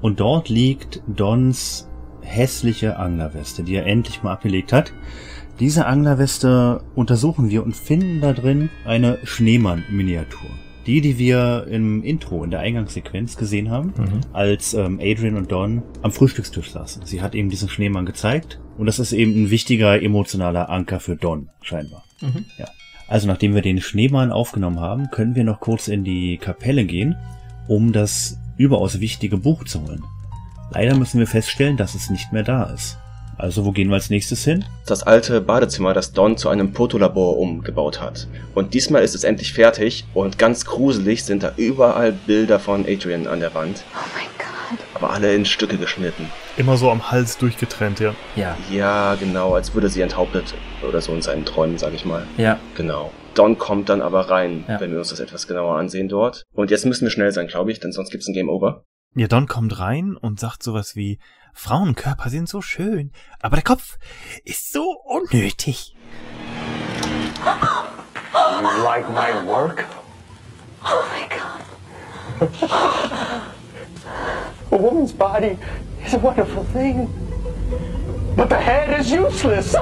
[0.00, 1.88] Und dort liegt Dons
[2.26, 4.92] hässliche Anglerweste, die er endlich mal abgelegt hat.
[5.60, 10.50] Diese Anglerweste untersuchen wir und finden da drin eine Schneemann-Miniatur.
[10.86, 14.20] Die, die wir im Intro, in der Eingangssequenz gesehen haben, Mhm.
[14.32, 17.06] als ähm, Adrian und Don am Frühstückstisch saßen.
[17.06, 21.16] Sie hat eben diesen Schneemann gezeigt und das ist eben ein wichtiger emotionaler Anker für
[21.16, 22.04] Don, scheinbar.
[22.20, 22.44] Mhm.
[22.58, 22.66] Ja.
[23.08, 27.16] Also nachdem wir den Schneemann aufgenommen haben, können wir noch kurz in die Kapelle gehen
[27.68, 30.04] um das überaus wichtige Buch zu holen.
[30.72, 32.98] Leider müssen wir feststellen, dass es nicht mehr da ist.
[33.38, 34.64] Also wo gehen wir als nächstes hin?
[34.86, 38.28] Das alte Badezimmer, das Don zu einem Fotolabor umgebaut hat.
[38.54, 43.26] Und diesmal ist es endlich fertig und ganz gruselig sind da überall Bilder von Adrian
[43.26, 43.84] an der Wand.
[43.94, 44.46] Oh mein Gott.
[44.94, 46.30] Aber alle in Stücke geschnitten.
[46.56, 48.14] Immer so am Hals durchgetrennt, ja.
[48.36, 50.54] Ja, Ja, genau, als würde sie enthauptet
[50.88, 52.26] oder so in seinen Träumen, sag ich mal.
[52.38, 52.58] ja.
[52.74, 53.12] Genau.
[53.34, 54.80] Don kommt dann aber rein, Ja.
[54.80, 56.44] wenn wir uns das etwas genauer ansehen dort.
[56.54, 58.84] Und jetzt müssen wir schnell sein, glaube ich, denn sonst gibt's ein Game Over.
[59.18, 61.18] Ja, Don kommt rein und sagt sowas wie,
[61.54, 63.96] Frauenkörper sind so schön, aber der Kopf
[64.44, 65.96] ist so unnötig.
[67.42, 69.86] You like my work?
[70.84, 71.62] Oh my God.
[74.70, 75.56] A woman's body
[76.04, 77.08] is a wonderful thing,
[78.36, 79.72] but the head is useless.
[79.72, 79.80] You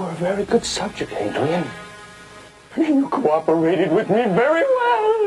[0.00, 1.64] are a very good subject, Adrian.
[2.76, 5.24] You cooperated with me very well.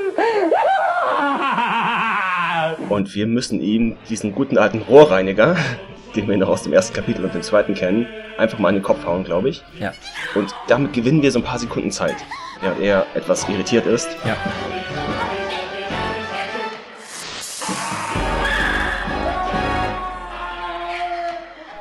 [2.89, 5.55] Und wir müssen ihm diesen guten alten Rohrreiniger,
[6.15, 8.07] den wir noch aus dem ersten Kapitel und dem zweiten kennen,
[8.37, 9.63] einfach mal in den Kopf hauen, glaube ich.
[9.79, 9.93] Ja,
[10.35, 12.15] Und damit gewinnen wir so ein paar Sekunden Zeit,
[12.61, 14.09] während er etwas irritiert ist.
[14.25, 14.35] ja.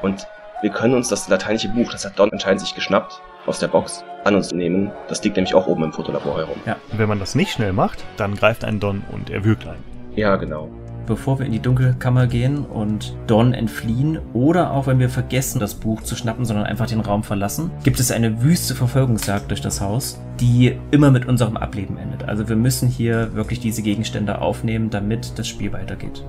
[0.03, 0.27] Und
[0.63, 4.05] wir können uns das lateinische Buch, das hat Don anscheinend sich geschnappt, aus der Box
[4.25, 4.91] an uns nehmen.
[5.09, 6.57] Das liegt nämlich auch oben im Fotolabor herum.
[6.67, 9.85] Und wenn man das nicht schnell macht, dann greift ein Don und erwürgt einen.
[10.15, 10.69] Ja, genau.
[11.07, 15.75] Bevor wir in die Dunkelkammer gehen und Don entfliehen oder auch wenn wir vergessen, das
[15.75, 19.81] Buch zu schnappen, sondern einfach den Raum verlassen, gibt es eine wüste Verfolgungsjagd durch das
[19.81, 22.29] Haus, die immer mit unserem Ableben endet.
[22.29, 26.25] Also wir müssen hier wirklich diese Gegenstände aufnehmen, damit das Spiel weitergeht.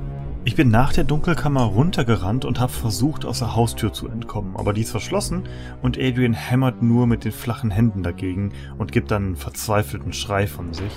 [0.47, 4.71] Ich bin nach der Dunkelkammer runtergerannt und habe versucht, aus der Haustür zu entkommen, aber
[4.71, 5.43] die ist verschlossen
[5.81, 10.47] und Adrian hämmert nur mit den flachen Händen dagegen und gibt dann einen verzweifelten Schrei
[10.47, 10.93] von sich.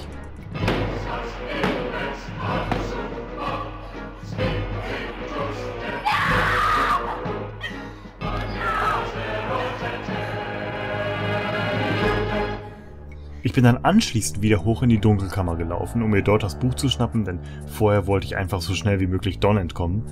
[13.42, 16.74] Ich bin dann anschließend wieder hoch in die Dunkelkammer gelaufen, um mir dort das Buch
[16.74, 20.04] zu schnappen, denn vorher wollte ich einfach so schnell wie möglich Don entkommen.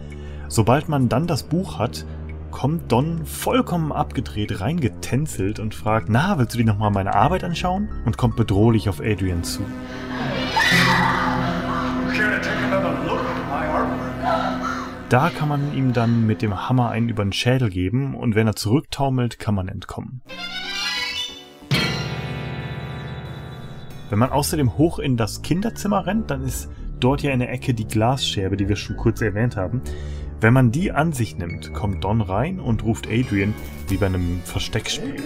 [0.48, 2.06] Sobald man dann das Buch hat,
[2.50, 7.90] kommt Don vollkommen abgedreht reingetänzelt und fragt, na, willst du dir nochmal meine Arbeit anschauen?
[8.06, 9.62] Und kommt bedrohlich auf Adrian zu.
[15.10, 18.46] Da kann man ihm dann mit dem Hammer einen über den Schädel geben und wenn
[18.46, 20.22] er zurücktaumelt, kann man entkommen.
[24.10, 27.74] Wenn man außerdem hoch in das Kinderzimmer rennt, dann ist dort ja in der Ecke
[27.74, 29.82] die Glasscherbe, die wir schon kurz erwähnt haben.
[30.40, 33.54] Wenn man die an sich nimmt, kommt Don rein und ruft Adrian
[33.88, 35.16] wie bei einem Versteckspiel.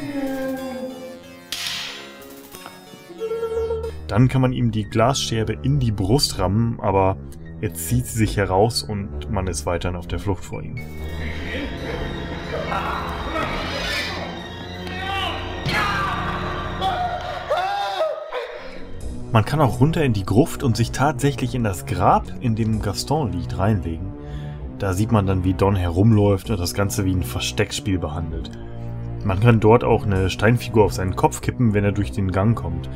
[4.08, 7.16] Dann kann man ihm die Glasscherbe in die Brust rammen, aber
[7.60, 10.80] er zieht sie sich heraus und man ist weiterhin auf der Flucht vor ihm.
[19.32, 22.82] Man kann auch runter in die Gruft und sich tatsächlich in das Grab, in dem
[22.82, 24.12] Gaston liegt, reinlegen.
[24.78, 28.50] Da sieht man dann, wie Don herumläuft und das Ganze wie ein Versteckspiel behandelt.
[29.24, 32.54] Man kann dort auch eine Steinfigur auf seinen Kopf kippen, wenn er durch den Gang
[32.54, 32.90] kommt.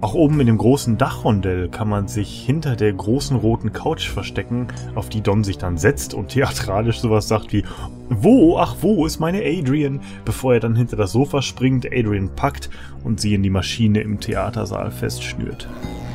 [0.00, 4.68] Auch oben in dem großen Dachrondell kann man sich hinter der großen roten Couch verstecken,
[4.94, 7.64] auf die Don sich dann setzt und theatralisch sowas sagt wie
[8.08, 10.00] Wo, ach wo ist meine Adrian?
[10.24, 12.70] Bevor er dann hinter das Sofa springt, Adrian packt
[13.02, 15.68] und sie in die Maschine im Theatersaal festschnürt.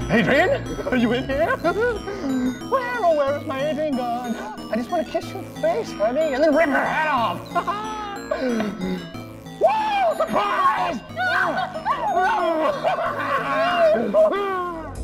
[0.10, 1.58] Adrian, are you in here?
[1.62, 1.74] Where,
[3.04, 4.34] oh, where is my Adrian gone?
[4.72, 7.40] I just want to kiss your face, honey, and then rip her head off.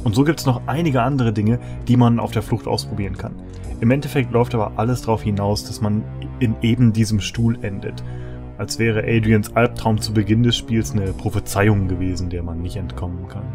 [0.04, 3.36] Und so gibt's noch einige andere Dinge, die man auf der Flucht ausprobieren kann.
[3.82, 6.04] Im Endeffekt läuft aber alles darauf hinaus, dass man
[6.40, 8.04] in eben diesem Stuhl endet.
[8.58, 13.28] Als wäre Adrians Albtraum zu Beginn des Spiels eine Prophezeiung gewesen, der man nicht entkommen
[13.28, 13.46] kann.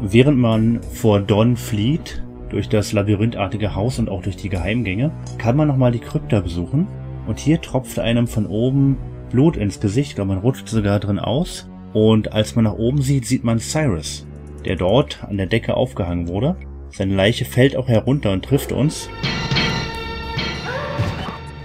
[0.00, 5.56] Während man vor Don flieht, durch das labyrinthartige Haus und auch durch die Geheimgänge, kann
[5.56, 6.86] man nochmal die Krypta besuchen.
[7.26, 8.96] Und hier tropft einem von oben
[9.30, 11.68] Blut ins Gesicht, ich glaube, man rutscht sogar drin aus.
[11.92, 14.26] Und als man nach oben sieht, sieht man Cyrus,
[14.64, 16.56] der dort an der Decke aufgehangen wurde.
[16.90, 19.08] Seine Leiche fällt auch herunter und trifft uns.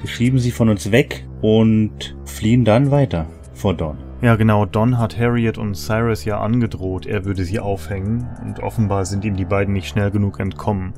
[0.01, 3.97] Wir schieben sie von uns weg und fliehen dann weiter vor Don.
[4.21, 9.05] Ja, genau, Don hat Harriet und Cyrus ja angedroht, er würde sie aufhängen, und offenbar
[9.05, 10.93] sind ihm die beiden nicht schnell genug entkommen.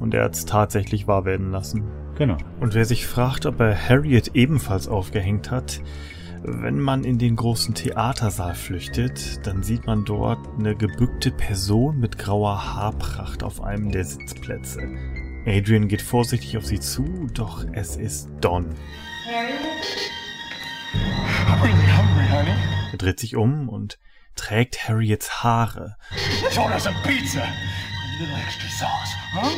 [0.00, 1.84] Und er hat's tatsächlich wahr werden lassen.
[2.16, 2.36] Genau.
[2.60, 5.80] Und wer sich fragt, ob er Harriet ebenfalls aufgehängt hat,
[6.44, 12.18] Wenn man in den großen Theatersaal flüchtet, dann sieht man dort eine gebückte Person mit
[12.18, 14.80] grauer Haarpracht auf einem der Sitzplätze.
[15.46, 18.74] Adrian geht vorsichtig auf sie zu, doch es ist Don.
[21.46, 22.56] I'm really hungry, honey.
[22.90, 24.00] Er dreht sich um und
[24.34, 25.96] trägt Harriets Haare.
[26.42, 27.42] Let's order some pizza.
[27.42, 29.48] A little extra sauce, huh?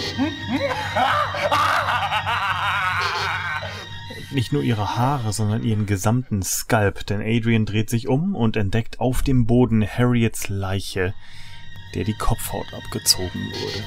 [4.35, 8.99] Nicht nur ihre Haare, sondern ihren gesamten Skalp, denn Adrian dreht sich um und entdeckt
[8.99, 11.15] auf dem Boden Harriets Leiche,
[11.95, 13.85] der die Kopfhaut abgezogen wurde.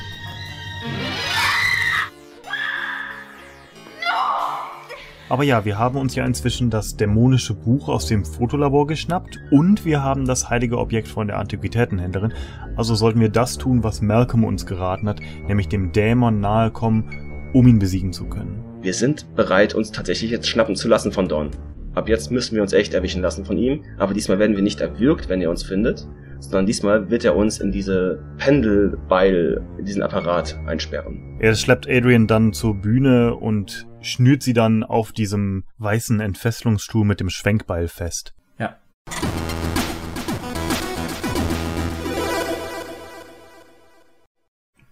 [5.28, 9.84] Aber ja, wir haben uns ja inzwischen das dämonische Buch aus dem Fotolabor geschnappt und
[9.84, 12.32] wir haben das heilige Objekt von der Antiquitätenhändlerin.
[12.78, 17.52] Also sollten wir das tun, was Malcolm uns geraten hat, nämlich dem Dämon nahe kommen,
[17.54, 18.67] um ihn besiegen zu können.
[18.88, 21.52] Wir sind bereit, uns tatsächlich jetzt schnappen zu lassen von Don.
[21.94, 24.80] Ab jetzt müssen wir uns echt erwischen lassen von ihm, aber diesmal werden wir nicht
[24.80, 26.08] erwürgt, wenn er uns findet,
[26.40, 31.38] sondern diesmal wird er uns in diese Pendelbeil, in diesen Apparat einsperren.
[31.42, 37.20] Er schleppt Adrian dann zur Bühne und schnürt sie dann auf diesem weißen Entfesselungsstuhl mit
[37.20, 38.36] dem Schwenkbeil fest.
[38.58, 38.78] Ja.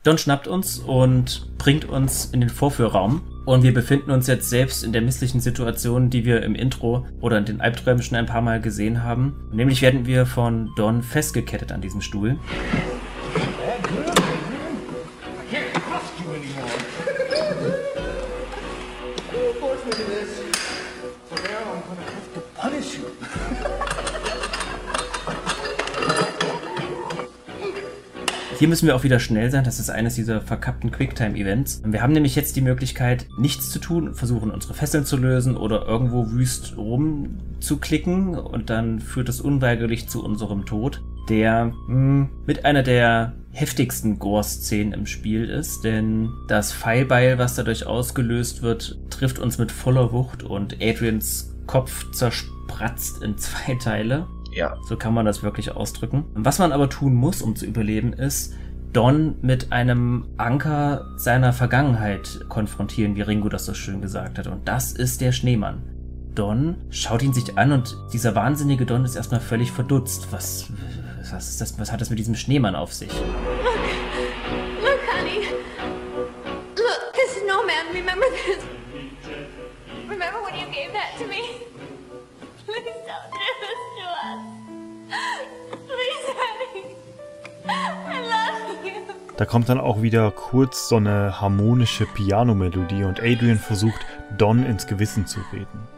[0.04, 3.22] Don schnappt uns und bringt uns in den Vorführraum.
[3.46, 7.38] Und wir befinden uns jetzt selbst in der misslichen Situation, die wir im Intro oder
[7.38, 9.36] in den Albträumen schon ein paar Mal gesehen haben.
[9.52, 12.39] Nämlich werden wir von Don festgekettet an diesem Stuhl.
[28.66, 29.63] Hier müssen wir auch wieder schnell sein.
[29.63, 31.84] Das ist eines dieser verkappten Quicktime-Events.
[31.86, 35.86] Wir haben nämlich jetzt die Möglichkeit, nichts zu tun, versuchen unsere Fesseln zu lösen oder
[35.86, 42.82] irgendwo wüst rumzuklicken und dann führt es unweigerlich zu unserem Tod, der mh, mit einer
[42.82, 49.59] der heftigsten Gore-Szenen im Spiel ist, denn das Pfeilbeil, was dadurch ausgelöst wird, trifft uns
[49.59, 54.26] mit voller Wucht und Adrians Kopf zerspratzt in zwei Teile.
[54.56, 56.24] Ja, So kann man das wirklich ausdrücken.
[56.34, 58.53] Was man aber tun muss, um zu überleben, ist
[58.93, 64.47] Don mit einem Anker seiner Vergangenheit konfrontieren, wie Ringo das so schön gesagt hat.
[64.47, 65.84] Und das ist der Schneemann.
[66.34, 70.28] Don schaut ihn sich an und dieser wahnsinnige Don ist erstmal völlig verdutzt.
[70.32, 70.72] Was,
[71.30, 73.12] was ist das, was hat das mit diesem Schneemann auf sich?
[73.12, 75.47] Look, honey.
[76.78, 77.88] Look, this snowman.
[77.93, 78.64] Remember this?
[80.10, 81.41] Remember when you gave that to me?
[82.66, 83.32] Please don't
[89.38, 93.99] Da kommt dann auch wieder kurz so eine harmonische Pianomelodie und Adrian versucht,
[94.38, 95.95] Don ins Gewissen zu reden.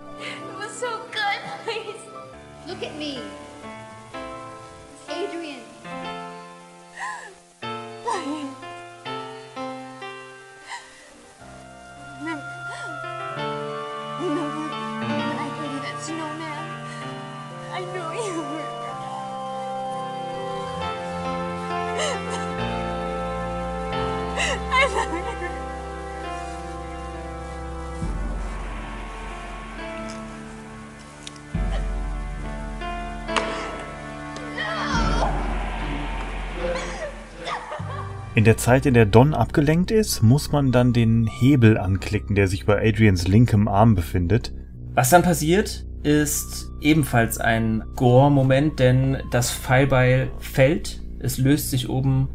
[38.48, 42.66] Der Zeit, in der Don abgelenkt ist, muss man dann den Hebel anklicken, der sich
[42.66, 44.54] bei Adrians linkem Arm befindet.
[44.93, 52.30] Was dann passiert, ist ebenfalls ein Gore-Moment, denn das Pfeilbeil fällt, es löst sich oben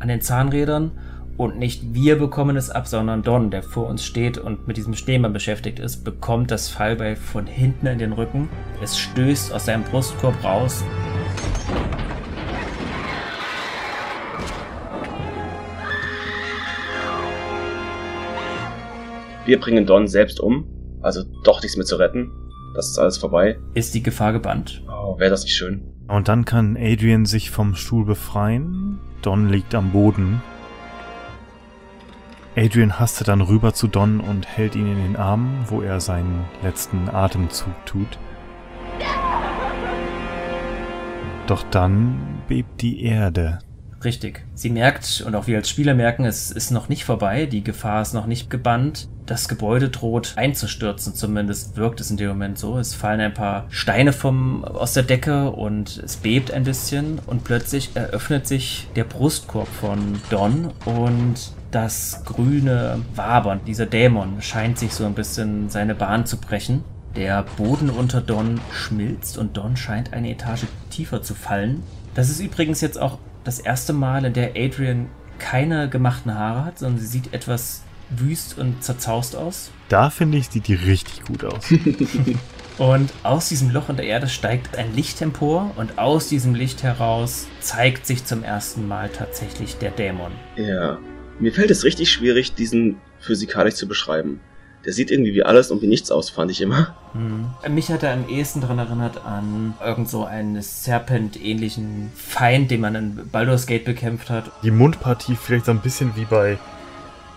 [0.00, 0.90] an den Zahnrädern
[1.36, 4.94] und nicht wir bekommen es ab, sondern Don, der vor uns steht und mit diesem
[4.94, 8.48] Schneemann beschäftigt ist, bekommt das Pfeilbeil von hinten in den Rücken.
[8.82, 10.82] Es stößt aus seinem Brustkorb raus.
[19.44, 20.66] Wir bringen Don selbst um,
[21.02, 22.30] also doch nichts mehr zu retten.
[22.74, 23.58] Das ist alles vorbei.
[23.74, 24.82] Ist die Gefahr gebannt.
[24.88, 25.82] Oh, wäre das nicht schön.
[26.08, 28.98] Und dann kann Adrian sich vom Stuhl befreien.
[29.20, 30.42] Don liegt am Boden.
[32.56, 36.44] Adrian hastet dann rüber zu Don und hält ihn in den Arm, wo er seinen
[36.62, 38.18] letzten Atemzug tut.
[41.46, 43.58] Doch dann bebt die Erde.
[44.04, 44.44] Richtig.
[44.54, 48.02] Sie merkt, und auch wir als Spieler merken, es ist noch nicht vorbei, die Gefahr
[48.02, 49.08] ist noch nicht gebannt.
[49.26, 52.78] Das Gebäude droht einzustürzen, zumindest wirkt es in dem Moment so.
[52.78, 57.44] Es fallen ein paar Steine vom, aus der Decke und es bebt ein bisschen und
[57.44, 61.34] plötzlich eröffnet sich der Brustkorb von Don und
[61.70, 66.84] das grüne Wabern, dieser Dämon, scheint sich so ein bisschen seine Bahn zu brechen.
[67.16, 71.82] Der Boden unter Don schmilzt und Don scheint eine Etage tiefer zu fallen.
[72.14, 76.78] Das ist übrigens jetzt auch das erste Mal, in der Adrian keine gemachten Haare hat,
[76.78, 79.70] sondern sie sieht etwas wüst und zerzaust aus.
[79.88, 81.64] Da finde ich, sieht die richtig gut aus.
[82.78, 86.82] Und aus diesem Loch in der Erde steigt ein Licht empor und aus diesem Licht
[86.82, 90.32] heraus zeigt sich zum ersten Mal tatsächlich der Dämon.
[90.56, 90.98] Ja.
[91.38, 94.40] Mir fällt es richtig schwierig, diesen physikalisch zu beschreiben.
[94.84, 96.94] Der sieht irgendwie wie alles und wie nichts aus, fand ich immer.
[97.14, 97.46] Mhm.
[97.74, 102.94] Mich hat er am ehesten daran erinnert an irgend so einen Serpent-ähnlichen Feind, den man
[102.94, 104.50] in Baldur's Gate bekämpft hat.
[104.62, 106.58] Die Mundpartie vielleicht so ein bisschen wie bei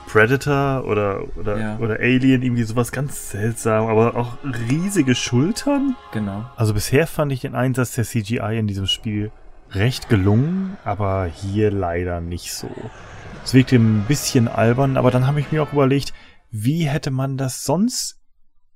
[0.07, 1.77] Predator oder, oder, Ja.
[1.79, 4.37] oder Alien, irgendwie sowas ganz seltsam, aber auch
[4.69, 5.95] riesige Schultern.
[6.13, 6.45] Genau.
[6.55, 9.31] Also bisher fand ich den Einsatz der CGI in diesem Spiel
[9.71, 12.69] recht gelungen, aber hier leider nicht so.
[13.43, 16.13] Es wirkte ein bisschen albern, aber dann habe ich mir auch überlegt,
[16.51, 18.19] wie hätte man das sonst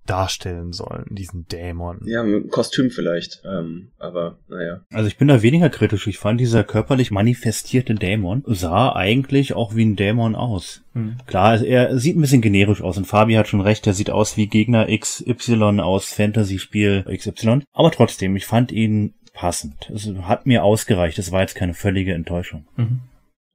[0.09, 1.99] darstellen sollen, diesen Dämon.
[2.05, 3.43] Ja, mit dem Kostüm vielleicht.
[3.45, 4.81] Ähm, aber naja.
[4.91, 6.07] Also ich bin da weniger kritisch.
[6.07, 10.81] Ich fand dieser körperlich manifestierte Dämon sah eigentlich auch wie ein Dämon aus.
[10.93, 11.17] Hm.
[11.27, 14.35] Klar, er sieht ein bisschen generisch aus und Fabi hat schon recht, er sieht aus
[14.35, 17.61] wie Gegner XY aus Fantasy-Spiel XY.
[17.71, 19.91] Aber trotzdem, ich fand ihn passend.
[19.93, 21.19] Es hat mir ausgereicht.
[21.19, 22.65] Es war jetzt keine völlige Enttäuschung.
[22.77, 23.01] Mhm.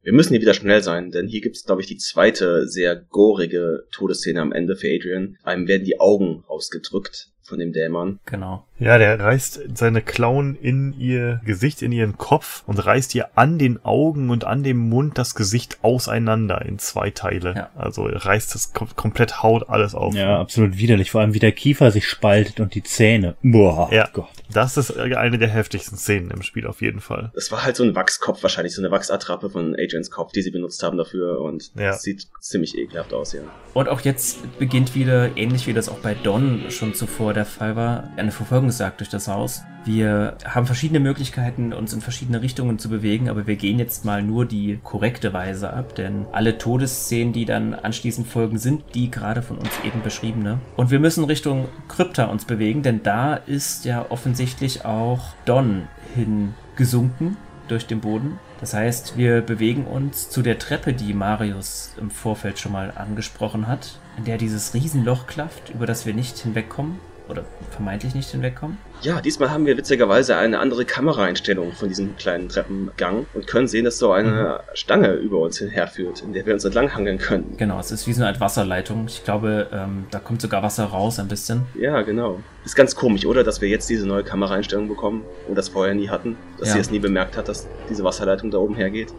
[0.05, 2.95] Wir müssen hier wieder schnell sein, denn hier gibt es, glaube ich, die zweite sehr
[2.95, 5.39] gorige Todesszene am Ende für Adrian.
[5.43, 8.21] Einem werden die Augen rausgedrückt von dem Dämon.
[8.27, 8.67] Genau.
[8.79, 13.59] Ja, der reißt seine Klauen in ihr Gesicht, in ihren Kopf und reißt ihr an
[13.59, 17.55] den Augen und an dem Mund das Gesicht auseinander in zwei Teile.
[17.57, 17.71] Ja.
[17.77, 20.15] Also er reißt das kom komplett Haut alles auf.
[20.15, 21.13] Ja, absolut widerlich.
[21.13, 23.37] Vor allem wie der Kiefer sich spaltet und die Zähne.
[23.43, 24.09] Boah, Ja.
[24.13, 24.27] Gott.
[24.53, 27.31] Das ist eine der heftigsten Szenen im Spiel auf jeden Fall.
[27.35, 30.51] Das war halt so ein Wachskopf wahrscheinlich, so eine Wachsattrappe von Adrians Kopf, die sie
[30.51, 31.89] benutzt haben dafür und Ja.
[31.93, 33.41] das sieht ziemlich ekelhaft aus, ja.
[33.73, 37.75] Und auch jetzt beginnt wieder, ähnlich wie das auch bei Don schon zuvor der Fall
[37.75, 38.31] war, eine
[38.65, 39.63] Verfolgungsjagd durch das Haus.
[39.85, 44.23] Wir haben verschiedene Möglichkeiten, uns in verschiedene Richtungen zu bewegen, aber wir gehen jetzt mal
[44.23, 49.43] nur die korrekte Weise ab, denn alle Todesszenen, die dann anschließend folgen, sind die gerade
[49.43, 50.59] von uns eben beschriebene.
[50.77, 55.83] Und wir müssen Richtung Krypta uns bewegen, denn da ist ja offensichtlich auch Don
[56.15, 57.37] hingesunken
[57.69, 58.39] durch den Boden.
[58.61, 63.67] Das heißt, wir bewegen uns zu der Treppe, die Marius im Vorfeld schon mal angesprochen
[63.67, 66.99] hat, in der dieses Riesenloch klafft, über das wir nicht hinwegkommen
[67.29, 68.77] oder vermeintlich nicht hinwegkommen.
[69.01, 73.85] Ja, diesmal haben wir witzigerweise eine andere Kameraeinstellung von diesem kleinen Treppengang und können sehen,
[73.85, 77.55] dass so eine Stange über uns hinherführt, in der wir uns entlanghangeln können.
[77.57, 79.07] Genau, es ist wie so eine Art Wasserleitung.
[79.09, 81.63] Ich glaube, ähm, da kommt sogar Wasser raus ein bisschen.
[81.79, 82.41] Ja, genau.
[82.65, 83.43] Ist ganz komisch, oder?
[83.43, 86.37] Dass wir jetzt diese neue Kameraeinstellung bekommen und das vorher nie hatten.
[86.59, 86.75] Dass Ja.
[86.75, 89.13] sie es nie bemerkt hat, dass diese Wasserleitung da oben hergeht.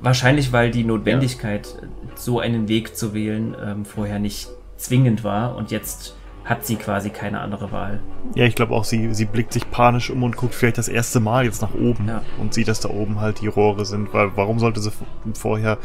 [0.00, 1.68] Wahrscheinlich, weil die Notwendigkeit,
[2.14, 6.14] so einen Weg zu wählen, ähm, vorher nicht zwingend war und jetzt
[6.48, 8.00] hat sie quasi keine andere Wahl.
[8.34, 11.20] Ja, ich glaube auch, sie, sie blickt sich panisch um und guckt vielleicht das erste
[11.20, 12.22] Mal jetzt nach oben Ja.
[12.40, 14.12] und sieht, dass da oben halt die Rohre sind.
[14.14, 14.90] Weil warum sollte sie
[15.34, 15.78] vorher.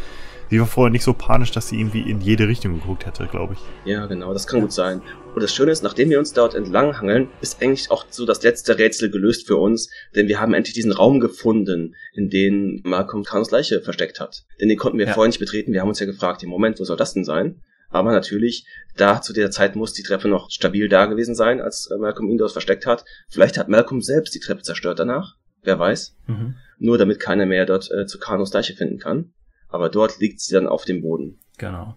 [0.50, 3.54] Sie war vorher nicht so panisch, dass sie irgendwie in jede Richtung geguckt hätte, glaube
[3.56, 3.60] ich.
[3.92, 5.02] Ja, genau, das kann gut sein.
[5.34, 8.78] Und das Schöne ist, nachdem wir uns dort entlanghangeln, ist eigentlich auch so das letzte
[8.78, 13.50] Rätsel gelöst für uns, denn wir haben endlich diesen Raum gefunden, in den Malcolm Kanos
[13.50, 14.44] Leiche versteckt hat.
[14.62, 15.14] Denn den konnten wir Ja.
[15.14, 15.74] vorher nicht betreten.
[15.74, 17.56] Wir haben uns ja gefragt, im Moment, wo soll das denn sein?
[17.94, 18.66] Aber natürlich,
[18.98, 22.28] da zu der Zeit muss die Treppe noch stabil da gewesen sein, als äh, Malcolm
[22.28, 23.06] ihn dort versteckt hat.
[23.30, 25.36] Vielleicht hat Malcolm selbst die Treppe zerstört danach.
[25.62, 26.18] Wer weiß.
[26.26, 26.56] Mhm.
[26.80, 29.34] Nur damit keiner mehr dort äh, zu Kanos Leiche finden kann.
[29.70, 31.40] Aber dort liegt sie dann auf dem Boden.
[31.60, 31.96] Genau.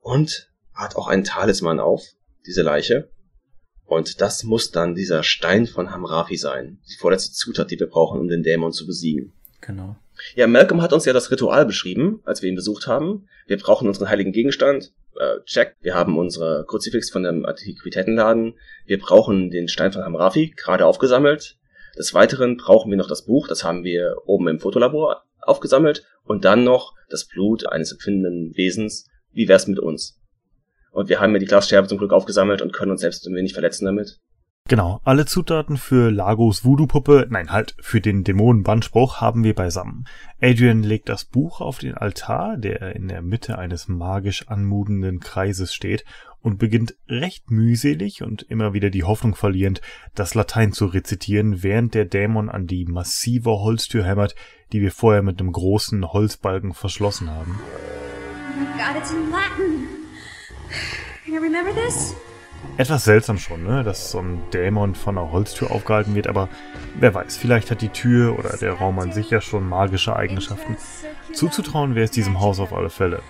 [0.00, 2.02] Und hat auch einen Talisman auf,
[2.46, 3.10] diese Leiche.
[3.86, 6.80] Und das muss dann dieser Stein von Hamrafi sein.
[6.90, 9.32] Die vorletzte Zutat, die wir brauchen, um den Dämon zu besiegen.
[9.62, 9.96] Genau.
[10.34, 13.28] Ja, Malcolm hat uns ja das Ritual beschrieben, als wir ihn besucht haben.
[13.46, 14.92] Wir brauchen unseren heiligen Gegenstand.
[15.18, 15.76] Äh, check.
[15.80, 18.54] Wir haben unsere Kruzifix von dem Antiquitätenladen.
[18.84, 21.56] Wir brauchen den Stein von Hamrafi, gerade aufgesammelt.
[21.98, 26.04] Des Weiteren brauchen wir noch das Buch, das haben wir oben im Fotolabor aufgesammelt.
[26.24, 29.08] Und dann noch das Blut eines empfindenden Wesens.
[29.32, 30.20] Wie wär's mit uns?
[30.90, 33.52] Und wir haben ja die Glasscherbe zum Glück aufgesammelt und können uns selbst ein wenig
[33.52, 34.18] verletzen damit.
[34.68, 40.06] Genau, alle Zutaten für Lagos Voodoo-Puppe, nein, halt, für den Dämonenbandspruch haben wir beisammen.
[40.42, 45.72] Adrian legt das Buch auf den Altar, der in der Mitte eines magisch anmutenden Kreises
[45.72, 46.04] steht,
[46.42, 49.80] und beginnt recht mühselig und immer wieder die Hoffnung verlierend,
[50.16, 54.34] das Latein zu rezitieren, während der Dämon an die massive Holztür hämmert,
[54.72, 57.60] die wir vorher mit einem großen Holzbalken verschlossen haben.
[57.60, 59.86] Oh my god, it's in Latin.
[61.24, 62.16] You remember this?
[62.78, 63.84] Etwas seltsam schon, ne?
[63.84, 66.48] dass so ein Dämon von einer Holztür aufgehalten wird, aber
[66.98, 70.76] wer weiß, vielleicht hat die Tür oder der Raum an sich ja schon magische Eigenschaften.
[71.32, 73.22] Zuzutrauen wäre es diesem Haus auf alle Fälle.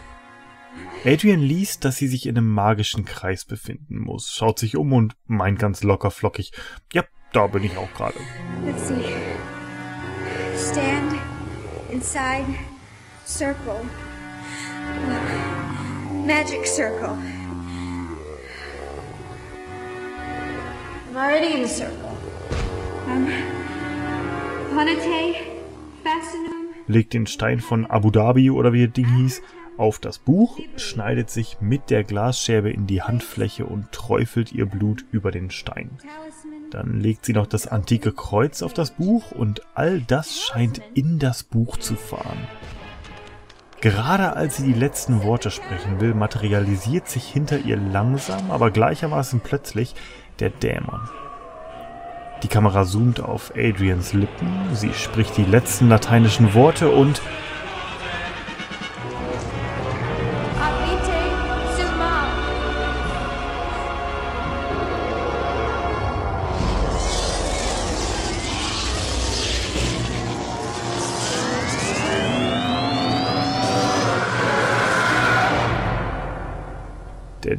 [1.05, 5.15] Adrian liest, dass sie sich in einem magischen Kreis befinden muss, schaut sich um und
[5.27, 6.51] meint ganz locker flockig,
[6.93, 8.19] ja, da bin ich auch gerade.
[8.65, 8.95] Let's see.
[10.57, 11.15] Stand
[11.93, 12.47] inside
[13.25, 13.83] circle.
[16.27, 17.17] Magic circle.
[21.17, 22.11] I'm already in the circle.
[23.07, 23.27] Um,
[26.87, 29.41] legt den Stein von Abu Dhabi oder wie das Ding hieß
[29.79, 35.07] auf das Buch, schneidet sich mit der Glasscherbe in die Handfläche und träufelt ihr Blut
[35.11, 35.91] über den Stein.
[36.71, 41.19] Dann legt sie noch das antike Kreuz auf das Buch und all das scheint in
[41.19, 42.47] das Buch zu fahren.
[43.81, 49.41] Gerade als sie die letzten Worte sprechen will, materialisiert sich hinter ihr langsam, aber gleichermaßen
[49.41, 49.95] plötzlich
[50.41, 51.01] der Dämon.
[52.43, 57.23] Die Kamera zoomt auf Adrians Lippen, sie spricht die letzten lateinischen Worte und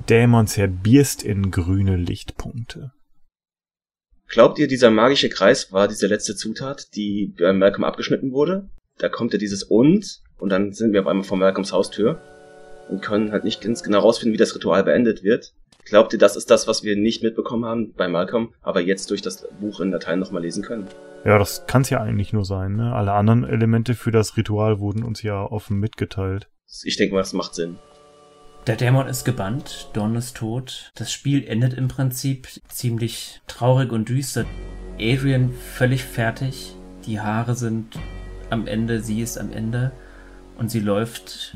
[0.09, 2.93] Dämon zerbierst in grüne Lichtpunkte.
[4.27, 8.69] Glaubt ihr, dieser magische Kreis war diese letzte Zutat, die bei Malcolm abgeschnitten wurde?
[8.97, 12.21] Da kommt ja dieses und und dann sind wir auf einmal vor Malcolms Haustür
[12.89, 15.53] und können halt nicht ganz genau rausfinden, wie das Ritual beendet wird.
[15.85, 19.21] Glaubt ihr, das ist das, was wir nicht mitbekommen haben bei Malcolm, aber jetzt durch
[19.21, 20.87] das Buch in Dateien nochmal lesen können?
[21.23, 22.75] Ja, das kann's ja eigentlich nur sein.
[22.75, 22.93] Ne?
[22.93, 26.49] Alle anderen Elemente für das Ritual wurden uns ja offen mitgeteilt.
[26.83, 27.77] Ich denke mal, das macht Sinn.
[28.67, 30.91] Der Dämon ist gebannt, Dawn ist tot.
[30.95, 34.43] Das Spiel endet im Prinzip ziemlich traurig und düster.
[34.99, 36.75] Adrian völlig fertig.
[37.05, 37.97] Die Haare sind
[38.49, 39.93] am Ende, sie ist am Ende.
[40.57, 41.55] Und sie läuft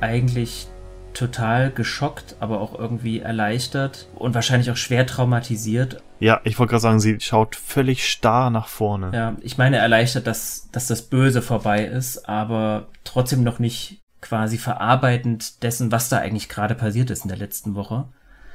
[0.00, 0.68] eigentlich
[1.12, 6.02] total geschockt, aber auch irgendwie erleichtert und wahrscheinlich auch schwer traumatisiert.
[6.20, 9.10] Ja, ich wollte gerade sagen, sie schaut völlig starr nach vorne.
[9.12, 14.58] Ja, ich meine erleichtert, dass, dass das Böse vorbei ist, aber trotzdem noch nicht quasi
[14.58, 18.08] verarbeitend dessen, was da eigentlich gerade passiert ist in der letzten Woche.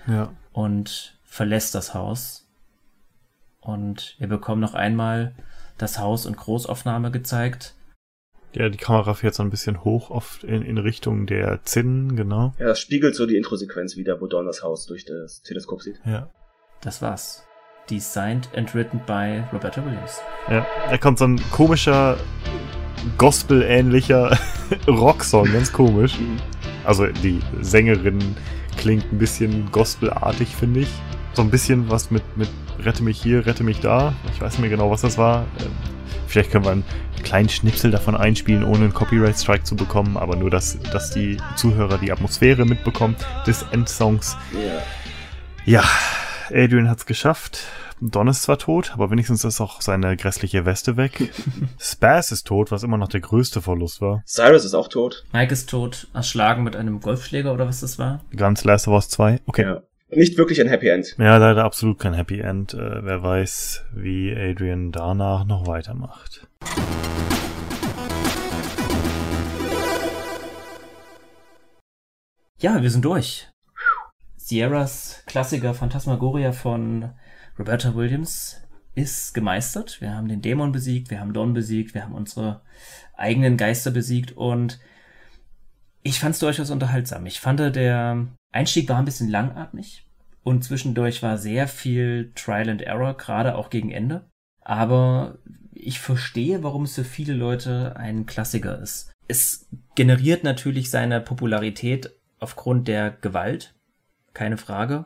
[0.08, 0.34] Ja.
[0.52, 2.48] und verlässt das Haus.
[3.62, 5.36] Und wir bekommen noch einmal
[5.78, 7.76] das Haus und Großaufnahme gezeigt.
[8.54, 12.54] Ja, die Kamera fährt so ein bisschen hoch oft in, in Richtung der Zinnen, genau.
[12.60, 16.02] Ja, das spiegelt so die Introsequenz wieder, wo Don das Haus durch das Teleskop sieht.
[16.06, 16.30] Ja.
[16.82, 17.46] Das war's.
[17.90, 20.20] Designed and written by Roberta Williams.
[20.50, 22.18] Ja, da kommt so ein komischer,
[23.18, 24.38] Gospel-ähnlicher
[24.88, 26.14] Rocksong, ganz komisch.
[26.84, 28.36] Also die Sängerin
[28.78, 30.90] klingt ein bisschen Gospelartig, finde ich.
[31.34, 32.50] So ein bisschen was mit, mit
[32.80, 34.14] Rette mich hier, rette mich da.
[34.34, 35.46] Ich weiß nicht mehr genau, was das war.
[35.60, 35.72] Ähm,
[36.32, 36.86] Vielleicht können wir einen
[37.24, 41.98] kleinen Schnipsel davon einspielen, ohne einen Copyright-Strike zu bekommen, aber nur, dass, dass die Zuhörer
[41.98, 44.38] die Atmosphäre mitbekommen des Endsongs.
[44.54, 45.82] Ja.
[45.82, 45.84] Ja,
[46.50, 47.66] Adrian hat's geschafft.
[48.04, 51.32] Don ist zwar tot, aber wenigstens ist auch seine grässliche Weste weg.
[51.80, 54.24] Spaz ist tot, was immer noch der größte Verlust war.
[54.26, 55.24] Cyrus ist auch tot.
[55.34, 58.22] Mike ist tot, erschlagen mit einem Golfschläger oder was das war.
[58.36, 59.42] Ganz Last of Us 2.
[59.46, 59.62] Okay.
[59.62, 59.74] Ja.
[59.76, 60.18] Ja.
[60.18, 61.14] Nicht wirklich ein Happy End.
[61.18, 62.74] leider absolut kein Happy End.
[62.74, 66.48] Äh, wer weiß, wie Adrian danach noch weitermacht.
[72.60, 73.48] Ja, wir sind durch.
[74.38, 77.12] Sierras Klassiker Phantasmagoria von
[77.58, 78.62] Roberta Williams
[78.96, 80.02] ist gemeistert.
[80.02, 82.62] Wir haben den Dämon besiegt, wir haben Don besiegt, wir haben unsere
[83.16, 84.80] eigenen Geister besiegt und
[86.04, 87.26] ich fand es durchaus unterhaltsam.
[87.26, 90.06] Ich fand, der Einstieg war ein bisschen langatmig
[90.44, 94.26] und zwischendurch war sehr viel Trial and Error, gerade auch gegen Ende.
[94.62, 95.38] Aber
[95.74, 99.12] ich verstehe, warum es für viele Leute ein Klassiker ist.
[99.28, 103.74] Es generiert natürlich seine Popularität aufgrund der Gewalt,
[104.34, 105.06] keine Frage.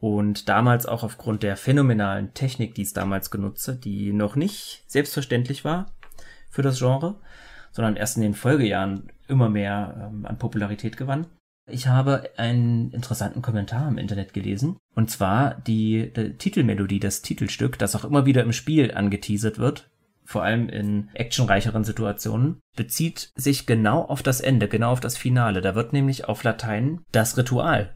[0.00, 5.64] Und damals auch aufgrund der phänomenalen Technik, die es damals genutzte, die noch nicht selbstverständlich
[5.64, 5.86] war
[6.50, 7.16] für das Genre,
[7.72, 11.26] sondern erst in den Folgejahren immer mehr ähm, an Popularität gewann.
[11.66, 14.76] Ich habe einen interessanten Kommentar im Internet gelesen.
[14.94, 19.90] Und zwar die, die Titelmelodie, das Titelstück, das auch immer wieder im Spiel angeteasert wird,
[20.24, 25.62] vor allem in actionreicheren Situationen, bezieht sich genau auf das Ende, genau auf das Finale.
[25.62, 27.94] Da wird nämlich auf Latein das Ritual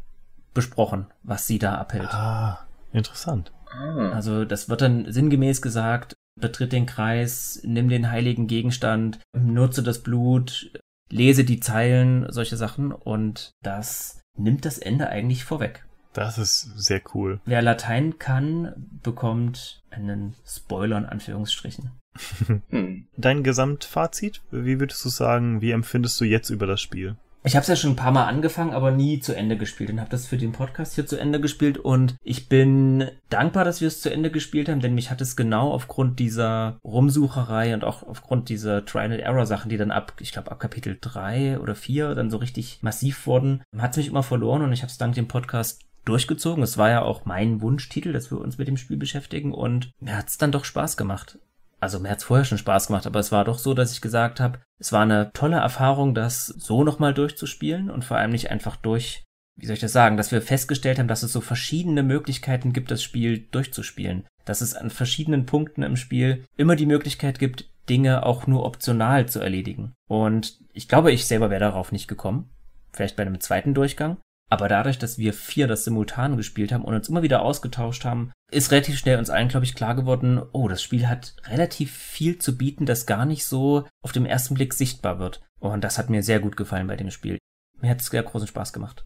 [0.59, 2.13] besprochen, was sie da abhält.
[2.13, 3.53] Ah, interessant.
[3.71, 4.11] Ah.
[4.11, 10.03] Also das wird dann sinngemäß gesagt, betritt den Kreis, nimm den heiligen Gegenstand, nutze das
[10.03, 10.73] Blut,
[11.11, 15.85] lese die Zeilen, solche Sachen und das nimmt das Ende eigentlich vorweg.
[16.13, 17.41] Das ist sehr cool.
[17.45, 18.73] Wer Latein kann,
[19.05, 21.93] bekommt einen Spoiler in Anführungsstrichen.
[22.71, 23.07] Hm.
[23.17, 24.43] Dein Gesamtfazit?
[24.51, 27.17] Wie würdest du sagen, wie empfindest du jetzt über das Spiel?
[27.45, 30.01] Ich habe es ja schon ein paar Mal angefangen, aber nie zu Ende gespielt und
[30.01, 33.89] habe das für den Podcast hier zu Ende gespielt und ich bin dankbar, dass wir
[33.89, 38.03] es zu Ende gespielt haben, denn mich hat es genau aufgrund dieser Rumsucherei und auch
[38.03, 41.75] aufgrund dieser Trial and Error Sachen, die dann ab, ich glaube ab Kapitel drei oder
[41.75, 44.99] vier dann so richtig massiv wurden, hat es mich immer verloren und ich habe es
[44.99, 46.63] dank dem Podcast durchgezogen.
[46.63, 50.17] Es war ja auch mein Wunschtitel, dass wir uns mit dem Spiel beschäftigen und mir
[50.17, 51.39] hat es dann doch Spaß gemacht
[51.81, 54.41] also mir hat's vorher schon Spaß gemacht, aber es war doch so, dass ich gesagt
[54.41, 58.77] habe, es war eine tolle Erfahrung, das so nochmal durchzuspielen und vor allem nicht einfach
[58.77, 59.25] durch,
[59.57, 62.91] wie soll ich das sagen, dass wir festgestellt haben, dass es so verschiedene Möglichkeiten gibt,
[62.91, 64.27] das Spiel durchzuspielen.
[64.45, 69.27] Dass es an verschiedenen Punkten im Spiel immer die Möglichkeit gibt, Dinge auch nur optional
[69.27, 69.95] zu erledigen.
[70.09, 72.51] Und ich glaube, ich selber wäre darauf nicht gekommen.
[72.93, 74.19] Vielleicht bei einem zweiten Durchgang.
[74.51, 78.33] Aber dadurch, dass wir vier das simultan gespielt haben und uns immer wieder ausgetauscht haben,
[78.51, 82.39] ist relativ schnell uns allen, glaube ich, klar geworden, oh, das Spiel hat relativ viel
[82.39, 85.43] zu bieten, das gar nicht so auf dem ersten Blick sichtbar wird.
[85.59, 87.39] Und das hat mir sehr gut gefallen bei dem Spiel.
[87.81, 89.05] Mir hat es sehr großen Spaß gemacht.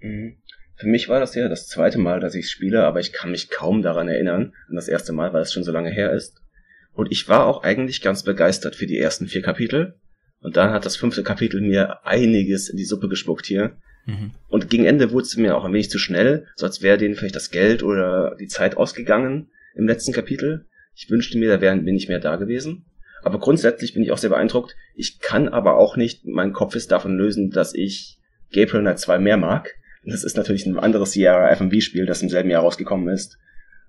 [0.00, 0.38] Mhm.
[0.76, 3.50] Für mich war das ja das zweite Mal, dass ich spiele, aber ich kann mich
[3.50, 6.40] kaum daran erinnern, an das erste Mal, weil es schon so lange her ist.
[6.92, 10.00] Und ich war auch eigentlich ganz begeistert für die ersten vier Kapitel.
[10.40, 13.76] Und dann hat das fünfte Kapitel mir einiges in die Suppe gespuckt hier.
[14.06, 14.32] Mhm.
[14.48, 17.14] Und gegen Ende wurde es mir auch ein wenig zu schnell, so als wäre denen
[17.14, 20.66] vielleicht das Geld oder die Zeit ausgegangen im letzten Kapitel.
[20.94, 22.84] Ich wünschte mir, da wären wir nicht mehr da gewesen.
[23.22, 24.76] Aber grundsätzlich bin ich auch sehr beeindruckt.
[24.94, 28.18] Ich kann aber auch nicht meinen Kopf ist davon lösen, dass ich
[28.52, 29.74] Gabriel Knight 2 mehr mag.
[30.04, 33.38] Das ist natürlich ein anderes Sierra FMV-Spiel, das im selben Jahr rausgekommen ist.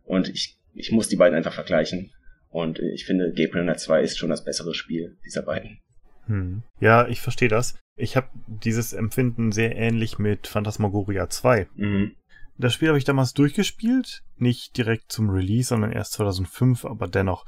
[0.06, 2.12] Und ich, ich muss die beiden einfach vergleichen.
[2.50, 5.80] Und ich finde, Gabriel Knight 2 ist schon das bessere Spiel dieser beiden.
[6.28, 6.64] Hm.
[6.80, 7.78] Ja, ich verstehe das.
[7.96, 11.68] Ich habe dieses Empfinden sehr ähnlich mit Phantasmagoria 2.
[11.76, 12.12] Mhm.
[12.58, 17.46] Das Spiel habe ich damals durchgespielt, nicht direkt zum Release, sondern erst 2005, aber dennoch.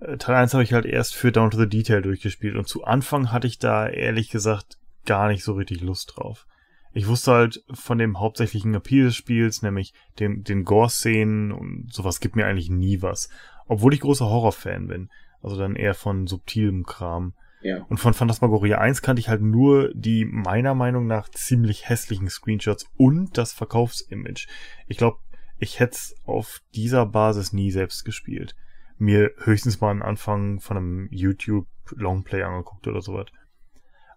[0.00, 2.84] Äh, Teil 1 habe ich halt erst für Down to the Detail durchgespielt und zu
[2.84, 6.46] Anfang hatte ich da ehrlich gesagt gar nicht so richtig Lust drauf.
[6.92, 12.20] Ich wusste halt von dem hauptsächlichen Appeal des Spiels, nämlich den, den Gore-Szenen und sowas
[12.20, 13.28] gibt mir eigentlich nie was.
[13.66, 15.10] Obwohl ich großer Horror-Fan bin.
[15.42, 17.34] Also dann eher von subtilem Kram.
[17.66, 17.84] Ja.
[17.88, 22.88] Und von Phantasmagoria 1 kannte ich halt nur die meiner Meinung nach ziemlich hässlichen Screenshots
[22.96, 24.46] und das Verkaufsimage.
[24.86, 25.18] Ich glaube,
[25.58, 28.54] ich hätte es auf dieser Basis nie selbst gespielt.
[28.98, 33.26] Mir höchstens mal einen Anfang von einem YouTube Longplay angeguckt oder sowas.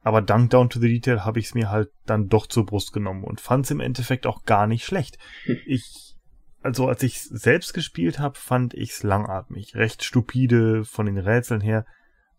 [0.01, 2.93] Aber dank Down to the Detail habe ich es mir halt dann doch zur Brust
[2.93, 5.17] genommen und fand es im Endeffekt auch gar nicht schlecht.
[5.65, 6.15] Ich,
[6.61, 11.61] also als ich selbst gespielt habe, fand ich es langatmig, recht stupide von den Rätseln
[11.61, 11.85] her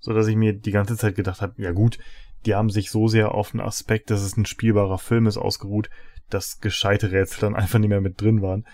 [0.01, 1.99] so dass ich mir die ganze Zeit gedacht habe, ja gut,
[2.47, 5.91] die haben sich so sehr auf den Aspekt, dass es ein spielbarer Film ist, ausgeruht,
[6.31, 8.67] dass gescheite Rätsel dann einfach nicht mehr mit drin waren.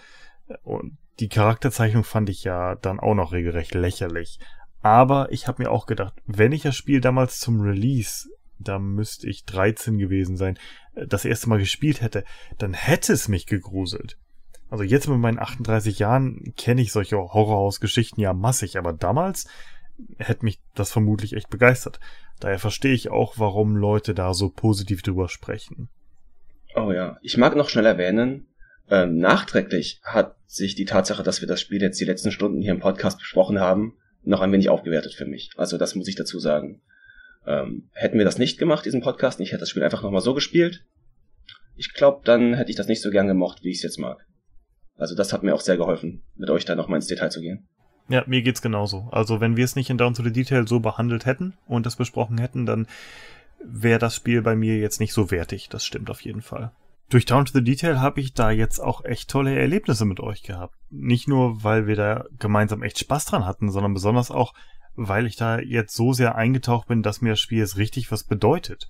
[0.63, 4.39] Und die Charakterzeichnung fand ich ja dann auch noch regelrecht lächerlich.
[4.83, 9.29] Aber ich habe mir auch gedacht, wenn ich das Spiel damals zum Release, da müsste
[9.29, 10.59] ich 13 gewesen sein,
[10.95, 12.25] das erste Mal gespielt hätte,
[12.59, 14.17] dann hätte es mich gegruselt.
[14.69, 19.47] Also jetzt mit meinen 38 Jahren kenne ich solche Horrorhausgeschichten ja massig, aber damals
[20.19, 22.01] hätte mich das vermutlich echt begeistert.
[22.41, 25.89] Daher verstehe ich auch, warum Leute da so positiv drüber sprechen.
[26.75, 28.47] Oh ja, ich mag noch schnell erwähnen,
[28.91, 32.73] ähm, nachträglich hat sich die Tatsache, dass wir das Spiel jetzt die letzten Stunden hier
[32.73, 35.51] im Podcast besprochen haben, noch ein wenig aufgewertet für mich.
[35.57, 36.83] Also das muss ich dazu sagen.
[37.47, 40.35] Ähm, hätten wir das nicht gemacht, diesen Podcast, ich hätte das Spiel einfach nochmal so
[40.35, 40.85] gespielt,
[41.77, 44.27] ich glaube, dann hätte ich das nicht so gern gemocht, wie ich es jetzt mag.
[44.97, 47.69] Also das hat mir auch sehr geholfen, mit euch da nochmal ins Detail zu gehen.
[48.09, 49.09] Ja, mir geht's genauso.
[49.11, 51.97] Also wenn wir es nicht in Down to the Detail so behandelt hätten und das
[51.97, 52.87] besprochen hätten, dann
[53.65, 55.69] wäre das Spiel bei mir jetzt nicht so wertig.
[55.69, 56.71] Das stimmt auf jeden Fall.
[57.09, 60.43] Durch Down to the Detail habe ich da jetzt auch echt tolle Erlebnisse mit euch
[60.43, 60.75] gehabt.
[60.91, 64.55] Nicht nur, weil wir da gemeinsam echt Spaß dran hatten, sondern besonders auch,
[64.97, 68.25] weil ich da jetzt so sehr eingetaucht bin, dass mir das Spiel jetzt richtig was
[68.25, 68.89] bedeutet.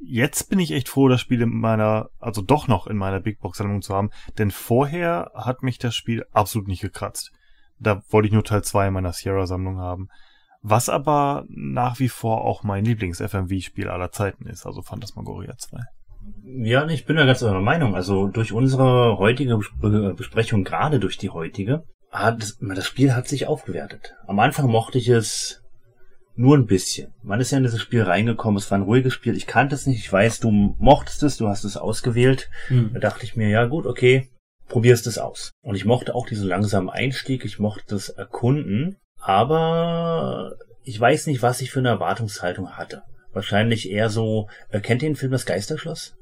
[0.00, 3.40] Jetzt bin ich echt froh, das Spiel in meiner, also doch noch in meiner Big
[3.40, 7.32] Box Sammlung zu haben, denn vorher hat mich das Spiel absolut nicht gekratzt.
[7.78, 10.08] Da wollte ich nur Teil 2 meiner Sierra-Sammlung haben.
[10.62, 15.78] Was aber nach wie vor auch mein Lieblings-FMV-Spiel aller Zeiten ist, also Phantasmagoria 2.
[16.64, 17.94] Ja, ich bin da ganz eurer Meinung.
[17.94, 23.46] Also durch unsere heutige Besprechung, gerade durch die heutige, hat das, das Spiel hat sich
[23.46, 24.14] aufgewertet.
[24.26, 25.60] Am Anfang mochte ich es
[26.36, 27.12] nur ein bisschen.
[27.22, 29.86] Man ist ja in dieses Spiel reingekommen, es war ein ruhiges Spiel, ich kannte es
[29.86, 32.50] nicht, ich weiß, du mochtest es, du hast es ausgewählt.
[32.68, 32.90] Hm.
[32.94, 34.30] Da dachte ich mir, ja gut, okay,
[34.68, 35.52] probierst es aus.
[35.62, 41.42] Und ich mochte auch diesen langsamen Einstieg, ich mochte das Erkunden, aber ich weiß nicht,
[41.42, 43.02] was ich für eine Erwartungshaltung hatte.
[43.32, 46.14] Wahrscheinlich eher so, äh, kennt ihr den Film Das Geisterschloss?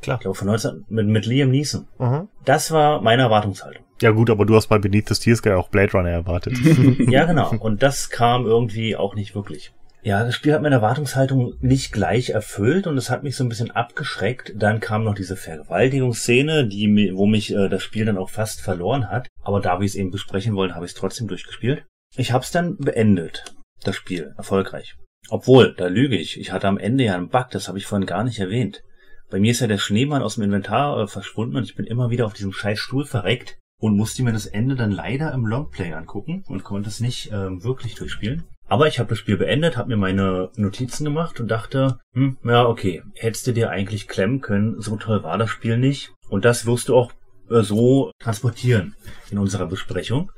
[0.00, 0.16] Klar.
[0.16, 1.86] Ich glaube von 19, mit, mit Liam Neeson.
[1.98, 2.28] Mhm.
[2.44, 3.84] Das war meine Erwartungshaltung.
[4.00, 6.58] Ja gut, aber du hast bei Beneath the Steel Sky auch Blade Runner erwartet.
[7.08, 7.54] ja, genau.
[7.56, 9.72] Und das kam irgendwie auch nicht wirklich.
[10.04, 13.48] Ja, das Spiel hat meine Erwartungshaltung nicht gleich erfüllt und es hat mich so ein
[13.48, 14.52] bisschen abgeschreckt.
[14.56, 19.10] Dann kam noch diese Vergewaltigungsszene, die, wo mich äh, das Spiel dann auch fast verloren
[19.10, 19.28] hat.
[19.42, 21.84] Aber da wir es eben besprechen wollen, habe ich es trotzdem durchgespielt.
[22.16, 23.44] Ich habe es dann beendet,
[23.84, 24.96] das Spiel, erfolgreich.
[25.28, 26.38] Obwohl, da lüge ich.
[26.38, 28.82] Ich hatte am Ende ja einen Bug, das habe ich vorhin gar nicht erwähnt.
[29.30, 32.10] Bei mir ist ja der Schneemann aus dem Inventar äh, verschwunden und ich bin immer
[32.10, 35.92] wieder auf diesem scheiß Stuhl verreckt und musste mir das Ende dann leider im Longplay
[35.92, 38.44] angucken und konnte es nicht ähm, wirklich durchspielen.
[38.72, 42.64] Aber ich habe das Spiel beendet, habe mir meine Notizen gemacht und dachte, hm, ja,
[42.64, 46.14] okay, hättest du dir eigentlich klemmen können, so toll war das Spiel nicht.
[46.30, 47.12] Und das wirst du auch
[47.50, 48.96] äh, so transportieren
[49.30, 50.32] in unserer Besprechung.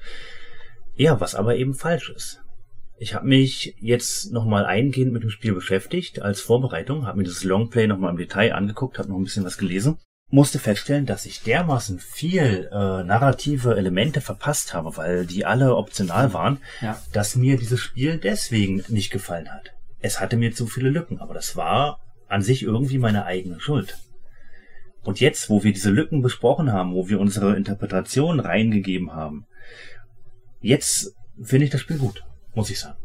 [0.96, 2.42] Ja, was aber eben falsch ist.
[2.98, 7.44] Ich habe mich jetzt nochmal eingehend mit dem Spiel beschäftigt als Vorbereitung, habe mir dieses
[7.44, 9.98] Longplay nochmal im Detail angeguckt, habe noch ein bisschen was gelesen,
[10.34, 16.32] musste feststellen, dass ich dermaßen viel äh, narrative Elemente verpasst habe, weil die alle optional
[16.34, 17.00] waren, Ja.
[17.12, 19.70] dass mir dieses Spiel deswegen nicht gefallen hat.
[20.00, 23.96] Es hatte mir zu viele Lücken, aber das war an sich irgendwie meine eigene Schuld.
[25.04, 29.46] Und jetzt, wo wir diese Lücken besprochen haben, wo wir unsere Interpretation reingegeben haben,
[30.60, 32.24] jetzt finde ich das Spiel gut,
[32.54, 32.98] muss ich sagen.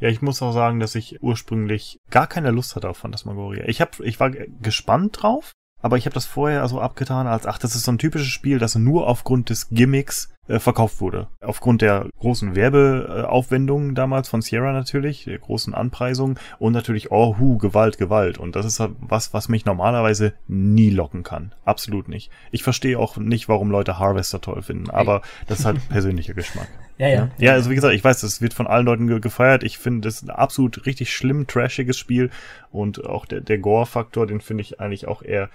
[0.00, 3.64] Ja, ich muss auch sagen, dass ich ursprünglich gar keine Lust hatte auf Phantasmagoria.
[3.66, 5.52] Ich hab, ich war gespannt drauf,
[5.82, 8.58] aber ich habe das vorher so abgetan als, ach, das ist so ein typisches Spiel,
[8.58, 11.28] das nur aufgrund des Gimmicks verkauft wurde.
[11.40, 17.58] Aufgrund der großen Werbeaufwendungen damals von Sierra natürlich, der großen Anpreisung und natürlich, oh, hu,
[17.58, 18.38] Gewalt, Gewalt.
[18.38, 21.52] Und das ist was, was mich normalerweise nie locken kann.
[21.64, 22.30] Absolut nicht.
[22.50, 26.68] Ich verstehe auch nicht, warum Leute Harvester toll finden, aber das ist halt persönlicher Geschmack.
[26.98, 27.30] Ja, ja.
[27.38, 29.62] Ja, also wie gesagt, ich weiß, das wird von allen Leuten ge gefeiert.
[29.62, 32.30] Ich finde das ein absolut richtig schlimm, trashiges Spiel.
[32.70, 35.50] Und auch der, der Gore-Faktor, den finde ich eigentlich auch eher,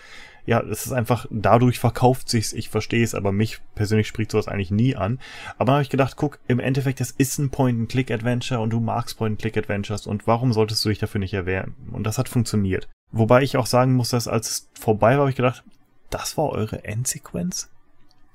[0.45, 4.47] ja, es ist einfach, dadurch verkauft sich's, ich verstehe es, aber mich persönlich spricht sowas
[4.47, 5.19] eigentlich nie an.
[5.57, 9.17] Aber dann habe ich gedacht, guck, im Endeffekt, das ist ein Point-and-Click-Adventure und du magst
[9.17, 11.75] Point-and-Click-Adventures und warum solltest du dich dafür nicht erwähnen?
[11.91, 12.87] Und das hat funktioniert.
[13.11, 15.63] Wobei ich auch sagen muss, dass als es vorbei war, habe ich gedacht,
[16.09, 17.69] das war eure Endsequenz?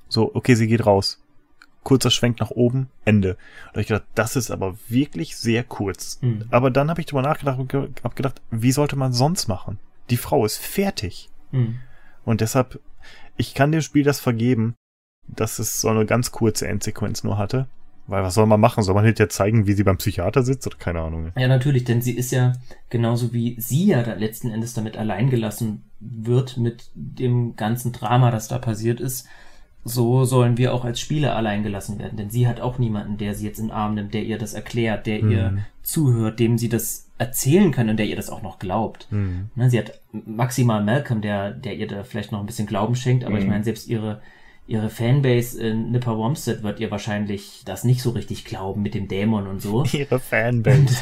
[0.07, 1.21] So, okay, sie geht raus
[1.87, 3.29] kurzer Schwenk nach oben, Ende.
[3.29, 6.19] Und da hab ich gedacht, das ist aber wirklich sehr kurz.
[6.21, 6.43] Mhm.
[6.51, 9.79] Aber dann habe ich drüber nachgedacht und hab gedacht, wie sollte man sonst machen?
[10.09, 11.29] Die Frau ist fertig.
[11.51, 11.79] Hm.
[12.27, 12.81] Und deshalb,
[13.37, 14.75] ich kann dem Spiel das vergeben,
[15.29, 17.67] dass es so eine ganz kurze Endsequenz nur hatte.
[18.05, 18.83] Weil was soll man machen?
[18.83, 20.67] Soll man hinterher zeigen, wie sie beim Psychiater sitzt?
[20.67, 21.31] Oder keine Ahnung.
[21.37, 22.51] Ja, natürlich, denn sie ist ja
[22.89, 28.29] genauso wie sie ja da letzten Endes damit allein gelassen wird mit dem ganzen Drama,
[28.29, 29.25] das da passiert ist.
[29.85, 33.35] So sollen wir auch als Spieler allein gelassen werden, denn sie hat auch niemanden, der
[33.35, 36.67] sie jetzt in den Arm nimmt, der ihr das erklärt, der ihr zuhört, dem sie
[36.67, 39.07] das erzählen kann und der ihr das auch noch glaubt.
[39.09, 39.49] Hm.
[39.55, 43.25] Ne, sie hat maximal Malcolm, der, der ihr da vielleicht noch ein bisschen Glauben schenkt,
[43.25, 44.21] aber ich meine, selbst ihre,
[44.67, 49.07] ihre Fanbase in Nipper Womstead wird ihr wahrscheinlich das nicht so richtig glauben mit dem
[49.07, 49.83] Dämon und so.
[49.91, 50.97] Ihre Fanbase.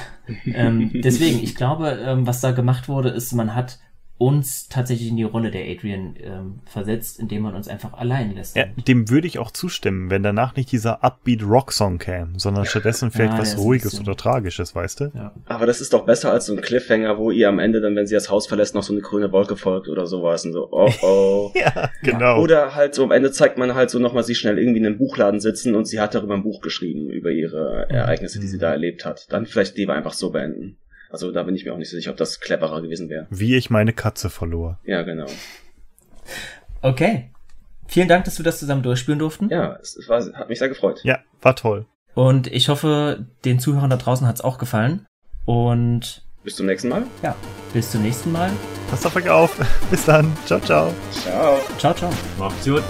[0.45, 3.80] ähm, deswegen, ich glaube, ähm, was da gemacht wurde, ist, man hat
[4.18, 8.55] uns tatsächlich in die Rolle der Adrian ähm, versetzt, indem man uns einfach allein lässt.
[8.55, 13.11] ja, dem würde ich auch zustimmen, wenn danach nicht dieser Upbeat Rock-Song käme, sondern stattdessen
[13.11, 15.11] vielleicht Ja, was Ruhiges oder Tragisches, weißt du?
[15.13, 15.34] Ja.
[15.47, 18.07] Aber das ist doch besser als so ein Cliffhanger, wo ihr am Ende dann, wenn
[18.07, 20.89] sie das Haus verlässt, noch so eine grüne Wolke folgt oder sowas und so, oh
[21.01, 21.51] oh.
[21.53, 22.39] Ja, genau.
[22.41, 24.97] Oder halt so am Ende zeigt man halt so nochmal sie schnell irgendwie in einem
[24.97, 28.72] Buchladen sitzen und sie hat darüber ein Buch geschrieben, über ihre Ereignisse, die sie da
[28.72, 29.28] erlebt hat.
[29.32, 30.78] Dann vielleicht lieber einfach so beenden.
[31.10, 33.28] Also da bin ich mir auch nicht so sicher, ob das cleverer gewesen wäre.
[33.30, 34.80] Wie ich meine Katze verlor.
[34.86, 35.28] Ja, genau.
[36.82, 37.32] Okay.
[37.88, 39.49] Vielen Dank, dass wir das zusammen durchspielen durften.
[39.49, 41.01] Ja, es, war, hat mich sehr gefreut.
[41.03, 41.86] Ja, war toll.
[42.16, 45.06] Und ich hoffe, den Zuhörern da draußen hat es auch gefallen.
[45.45, 47.03] Und Bis zum nächsten Mal.
[47.22, 47.36] ja,
[47.74, 48.49] bis zum nächsten Mal.
[48.89, 49.60] Passt auf euch auf.
[49.91, 50.32] Bis dann.
[50.45, 50.93] Ciao, ciao.
[51.12, 51.60] Ciao.
[51.78, 52.12] Ciao, ciao.
[52.39, 52.84] Macht's gut.